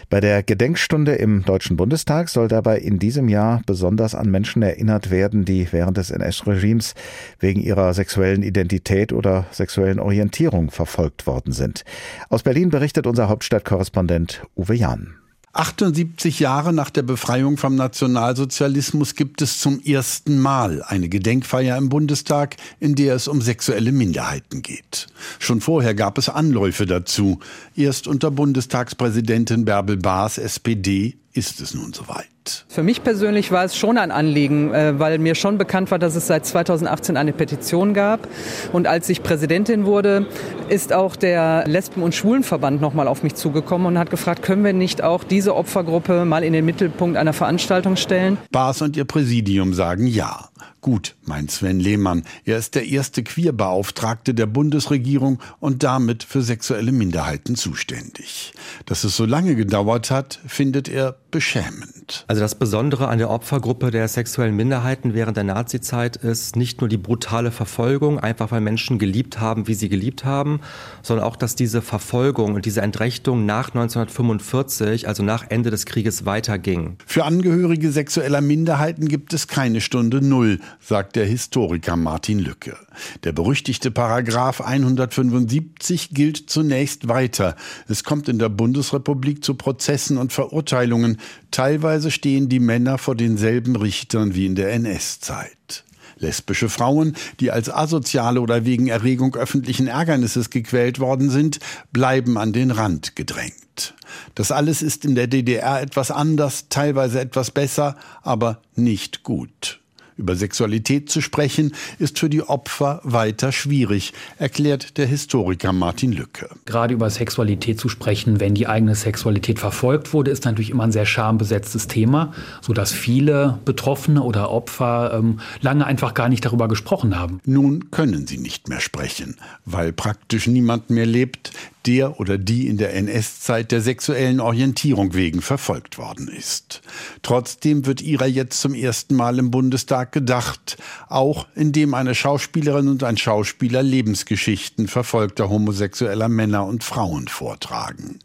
Bei 0.09 0.19
der 0.19 0.43
Gedenkstunde 0.43 1.13
im 1.15 1.45
Deutschen 1.45 1.77
Bundestag 1.77 2.27
soll 2.29 2.47
dabei 2.47 2.79
in 2.79 2.99
diesem 2.99 3.29
Jahr 3.29 3.61
besonders 3.65 4.15
an 4.15 4.29
Menschen 4.29 4.63
erinnert 4.63 5.11
werden, 5.11 5.45
die 5.45 5.71
während 5.71 5.97
des 5.97 6.11
NS-Regimes 6.11 6.95
wegen 7.39 7.61
ihrer 7.61 7.93
sexuellen 7.93 8.43
Identität 8.43 9.13
oder 9.13 9.45
sexuellen 9.51 9.99
Orientierung 9.99 10.71
verfolgt 10.71 11.25
worden 11.25 11.53
sind. 11.53 11.85
Aus 12.27 12.43
Berlin 12.43 12.69
berichtet 12.69 13.07
unser 13.07 13.29
Hauptstadtkorrespondent 13.29 14.41
Uwe 14.57 14.75
Jahn. 14.75 15.15
78 15.53 16.39
Jahre 16.39 16.73
nach 16.73 16.91
der 16.91 17.01
Befreiung 17.01 17.57
vom 17.57 17.75
Nationalsozialismus 17.75 19.15
gibt 19.15 19.41
es 19.41 19.59
zum 19.59 19.81
ersten 19.81 20.37
Mal 20.37 20.83
eine 20.83 21.09
Gedenkfeier 21.09 21.75
im 21.75 21.89
Bundestag, 21.89 22.57
in 22.79 22.93
der 22.93 23.15
es 23.15 23.27
um 23.27 23.41
sexuelle 23.41 23.91
Minderheiten 23.91 24.61
geht. 24.61 25.07
Schon 25.39 25.59
vorher 25.59 25.95
gab 25.95 26.19
es 26.19 26.29
Anläufe 26.29 26.85
dazu. 26.85 27.39
Erst 27.75 28.07
unter 28.07 28.29
Bundestagspräsidentin 28.29 29.65
Bärbel 29.65 29.97
Baas, 29.97 30.37
SPD, 30.37 31.17
ist 31.39 31.61
es 31.61 31.73
nun 31.73 31.93
soweit. 31.93 32.27
Für 32.67 32.83
mich 32.83 33.01
persönlich 33.01 33.51
war 33.51 33.63
es 33.63 33.77
schon 33.77 33.97
ein 33.97 34.11
Anliegen, 34.11 34.73
äh, 34.73 34.99
weil 34.99 35.17
mir 35.19 35.35
schon 35.35 35.57
bekannt 35.57 35.89
war, 35.89 35.97
dass 35.97 36.15
es 36.15 36.27
seit 36.27 36.45
2018 36.45 37.15
eine 37.15 37.31
Petition 37.31 37.93
gab. 37.93 38.27
Und 38.73 38.87
als 38.87 39.07
ich 39.07 39.23
Präsidentin 39.23 39.85
wurde, 39.85 40.27
ist 40.67 40.91
auch 40.91 41.15
der 41.15 41.65
Lesben- 41.65 42.03
und 42.03 42.13
Schwulenverband 42.13 42.81
nochmal 42.81 43.07
auf 43.07 43.23
mich 43.23 43.35
zugekommen 43.35 43.87
und 43.87 43.97
hat 43.97 44.09
gefragt, 44.09 44.43
können 44.43 44.65
wir 44.65 44.73
nicht 44.73 45.01
auch 45.01 45.23
diese 45.23 45.55
Opfergruppe 45.55 46.25
mal 46.25 46.43
in 46.43 46.51
den 46.51 46.65
Mittelpunkt 46.65 47.15
einer 47.15 47.33
Veranstaltung 47.33 47.95
stellen? 47.95 48.37
Bas 48.51 48.81
und 48.81 48.97
ihr 48.97 49.05
Präsidium 49.05 49.73
sagen 49.73 50.05
ja. 50.05 50.49
Gut, 50.81 51.15
meint 51.25 51.51
Sven 51.51 51.79
Lehmann. 51.79 52.23
Er 52.45 52.57
ist 52.57 52.75
der 52.75 52.87
erste 52.87 53.23
Queerbeauftragte 53.23 54.33
der 54.33 54.45
Bundesregierung 54.45 55.39
und 55.59 55.83
damit 55.83 56.23
für 56.23 56.41
sexuelle 56.41 56.91
Minderheiten 56.91 57.55
zuständig. 57.55 58.53
Dass 58.85 59.03
es 59.03 59.15
so 59.15 59.25
lange 59.25 59.55
gedauert 59.55 60.09
hat, 60.09 60.39
findet 60.47 60.87
er 60.87 61.17
beschämend. 61.31 62.25
Also 62.27 62.41
das 62.41 62.55
Besondere 62.55 63.07
an 63.07 63.19
der 63.19 63.29
Opfergruppe 63.29 63.91
der 63.91 64.07
sexuellen 64.07 64.55
Minderheiten 64.55 65.13
während 65.13 65.37
der 65.37 65.43
Nazizeit 65.43 66.15
ist 66.15 66.55
nicht 66.55 66.81
nur 66.81 66.89
die 66.89 66.97
brutale 66.97 67.51
Verfolgung, 67.51 68.19
einfach 68.19 68.51
weil 68.51 68.61
Menschen 68.61 68.99
geliebt 68.99 69.39
haben, 69.39 69.67
wie 69.67 69.73
sie 69.73 69.89
geliebt 69.89 70.25
haben, 70.25 70.61
sondern 71.03 71.25
auch, 71.25 71.35
dass 71.35 71.55
diese 71.55 71.81
Verfolgung 71.81 72.55
und 72.55 72.65
diese 72.65 72.81
Entrechtung 72.81 73.45
nach 73.45 73.69
1945, 73.69 75.07
also 75.07 75.23
nach 75.23 75.45
Ende 75.49 75.69
des 75.69 75.85
Krieges, 75.85 76.25
weiterging. 76.25 76.97
Für 77.05 77.25
Angehörige 77.25 77.91
sexueller 77.91 78.41
Minderheiten 78.41 79.07
gibt 79.07 79.33
es 79.33 79.47
keine 79.47 79.81
Stunde 79.81 80.21
Null, 80.25 80.48
sagt 80.79 81.15
der 81.15 81.25
Historiker 81.25 81.95
Martin 81.95 82.39
Lücke. 82.39 82.75
Der 83.23 83.31
berüchtigte 83.31 83.91
Paragraph 83.91 84.61
175 84.61 86.09
gilt 86.11 86.49
zunächst 86.49 87.07
weiter. 87.07 87.55
Es 87.87 88.03
kommt 88.03 88.27
in 88.27 88.39
der 88.39 88.49
Bundesrepublik 88.49 89.43
zu 89.43 89.53
Prozessen 89.53 90.17
und 90.17 90.33
Verurteilungen. 90.33 91.17
Teilweise 91.51 92.09
stehen 92.09 92.49
die 92.49 92.59
Männer 92.59 92.97
vor 92.97 93.15
denselben 93.15 93.75
Richtern 93.75 94.33
wie 94.33 94.45
in 94.47 94.55
der 94.55 94.71
NS-Zeit. 94.73 95.83
Lesbische 96.19 96.67
Frauen, 96.67 97.15
die 97.39 97.51
als 97.51 97.69
asoziale 97.69 98.41
oder 98.41 98.65
wegen 98.65 98.87
Erregung 98.87 99.35
öffentlichen 99.35 99.87
Ärgernisses 99.87 100.49
gequält 100.49 100.99
worden 100.99 101.29
sind, 101.29 101.59
bleiben 101.93 102.37
an 102.37 102.51
den 102.51 102.71
Rand 102.71 103.15
gedrängt. 103.15 103.93
Das 104.35 104.51
alles 104.51 104.81
ist 104.81 105.05
in 105.05 105.15
der 105.15 105.27
DDR 105.27 105.81
etwas 105.81 106.11
anders, 106.11 106.67
teilweise 106.69 107.21
etwas 107.21 107.51
besser, 107.51 107.95
aber 108.21 108.61
nicht 108.75 109.23
gut. 109.23 109.79
Über 110.19 110.35
Sexualität 110.35 111.09
zu 111.09 111.21
sprechen, 111.21 111.73
ist 111.97 112.19
für 112.19 112.29
die 112.29 112.41
Opfer 112.41 112.99
weiter 113.03 113.53
schwierig, 113.53 114.11
erklärt 114.37 114.97
der 114.97 115.07
Historiker 115.07 115.71
Martin 115.71 116.11
Lücke. 116.11 116.49
Gerade 116.65 116.93
über 116.93 117.09
Sexualität 117.09 117.79
zu 117.79 117.87
sprechen, 117.87 118.41
wenn 118.41 118.53
die 118.53 118.67
eigene 118.67 118.95
Sexualität 118.95 119.59
verfolgt 119.59 120.11
wurde, 120.11 120.29
ist 120.29 120.43
natürlich 120.43 120.71
immer 120.71 120.83
ein 120.83 120.91
sehr 120.91 121.05
schambesetztes 121.05 121.87
Thema, 121.87 122.33
sodass 122.59 122.91
viele 122.91 123.59
Betroffene 123.63 124.21
oder 124.21 124.51
Opfer 124.51 125.13
ähm, 125.13 125.39
lange 125.61 125.85
einfach 125.85 126.13
gar 126.13 126.27
nicht 126.27 126.43
darüber 126.43 126.67
gesprochen 126.67 127.17
haben. 127.17 127.39
Nun 127.45 127.89
können 127.89 128.27
sie 128.27 128.39
nicht 128.39 128.67
mehr 128.67 128.81
sprechen, 128.81 129.37
weil 129.63 129.93
praktisch 129.93 130.47
niemand 130.47 130.89
mehr 130.89 131.05
lebt, 131.05 131.51
der 131.85 132.19
oder 132.19 132.37
die 132.37 132.67
in 132.67 132.77
der 132.77 132.93
NS-Zeit 132.93 133.71
der 133.71 133.81
sexuellen 133.81 134.39
Orientierung 134.39 135.13
wegen 135.13 135.41
verfolgt 135.41 135.97
worden 135.97 136.27
ist. 136.27 136.81
Trotzdem 137.21 137.85
wird 137.85 138.01
ihrer 138.01 138.27
jetzt 138.27 138.61
zum 138.61 138.73
ersten 138.73 139.15
Mal 139.15 139.39
im 139.39 139.51
Bundestag 139.51 140.11
gedacht, 140.11 140.77
auch 141.07 141.47
indem 141.55 141.93
eine 141.93 142.15
Schauspielerin 142.15 142.87
und 142.87 143.03
ein 143.03 143.17
Schauspieler 143.17 143.83
Lebensgeschichten 143.83 144.87
verfolgter 144.87 145.49
homosexueller 145.49 146.29
Männer 146.29 146.65
und 146.65 146.83
Frauen 146.83 147.27
vortragen. 147.27 148.19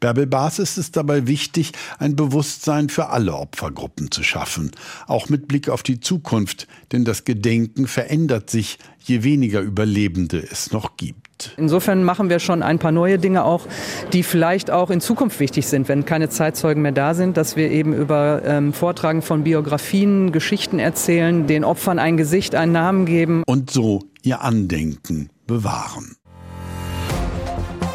Bärbel 0.00 0.26
Baas 0.26 0.58
ist 0.58 0.78
es 0.78 0.92
dabei 0.92 1.26
wichtig, 1.26 1.72
ein 1.98 2.16
Bewusstsein 2.16 2.88
für 2.88 3.08
alle 3.08 3.34
Opfergruppen 3.34 4.10
zu 4.10 4.22
schaffen, 4.22 4.70
auch 5.06 5.28
mit 5.28 5.48
Blick 5.48 5.68
auf 5.68 5.82
die 5.82 6.00
Zukunft, 6.00 6.68
denn 6.92 7.04
das 7.04 7.24
Gedenken 7.24 7.86
verändert 7.86 8.50
sich, 8.50 8.78
je 9.02 9.22
weniger 9.22 9.60
Überlebende 9.60 10.38
es 10.38 10.72
noch 10.72 10.96
gibt. 11.36 11.54
Insofern 11.56 12.02
machen 12.02 12.30
wir 12.30 12.38
schon 12.38 12.62
ein 12.62 12.78
paar 12.78 12.92
neue 12.92 13.18
Dinge 13.18 13.44
auch, 13.44 13.66
die 14.12 14.22
vielleicht 14.22 14.70
auch 14.70 14.90
in 14.90 15.00
Zukunft 15.00 15.40
wichtig 15.40 15.66
sind, 15.66 15.88
wenn 15.88 16.04
keine 16.04 16.28
Zeitzeugen 16.28 16.82
mehr 16.82 16.92
da 16.92 17.14
sind, 17.14 17.36
dass 17.36 17.56
wir 17.56 17.70
eben 17.70 17.92
über 17.92 18.42
ähm, 18.44 18.72
Vortragen 18.72 19.22
von 19.22 19.44
Biografien, 19.44 20.32
Geschichten 20.32 20.78
erzählen, 20.78 21.46
den 21.46 21.64
Opfern 21.64 21.98
ein 21.98 22.16
Gesicht, 22.16 22.54
einen 22.54 22.72
Namen 22.72 23.06
geben. 23.06 23.42
Und 23.46 23.70
so 23.70 24.02
ihr 24.22 24.42
Andenken 24.42 25.30
bewahren. 25.46 26.16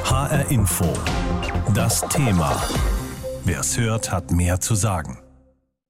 HR 0.05 0.49
Info. 0.51 0.85
Das 1.73 2.01
Thema. 2.09 2.61
Wer 3.43 3.61
es 3.61 3.77
hört, 3.77 4.11
hat 4.11 4.31
mehr 4.31 4.59
zu 4.59 4.75
sagen. 4.75 5.20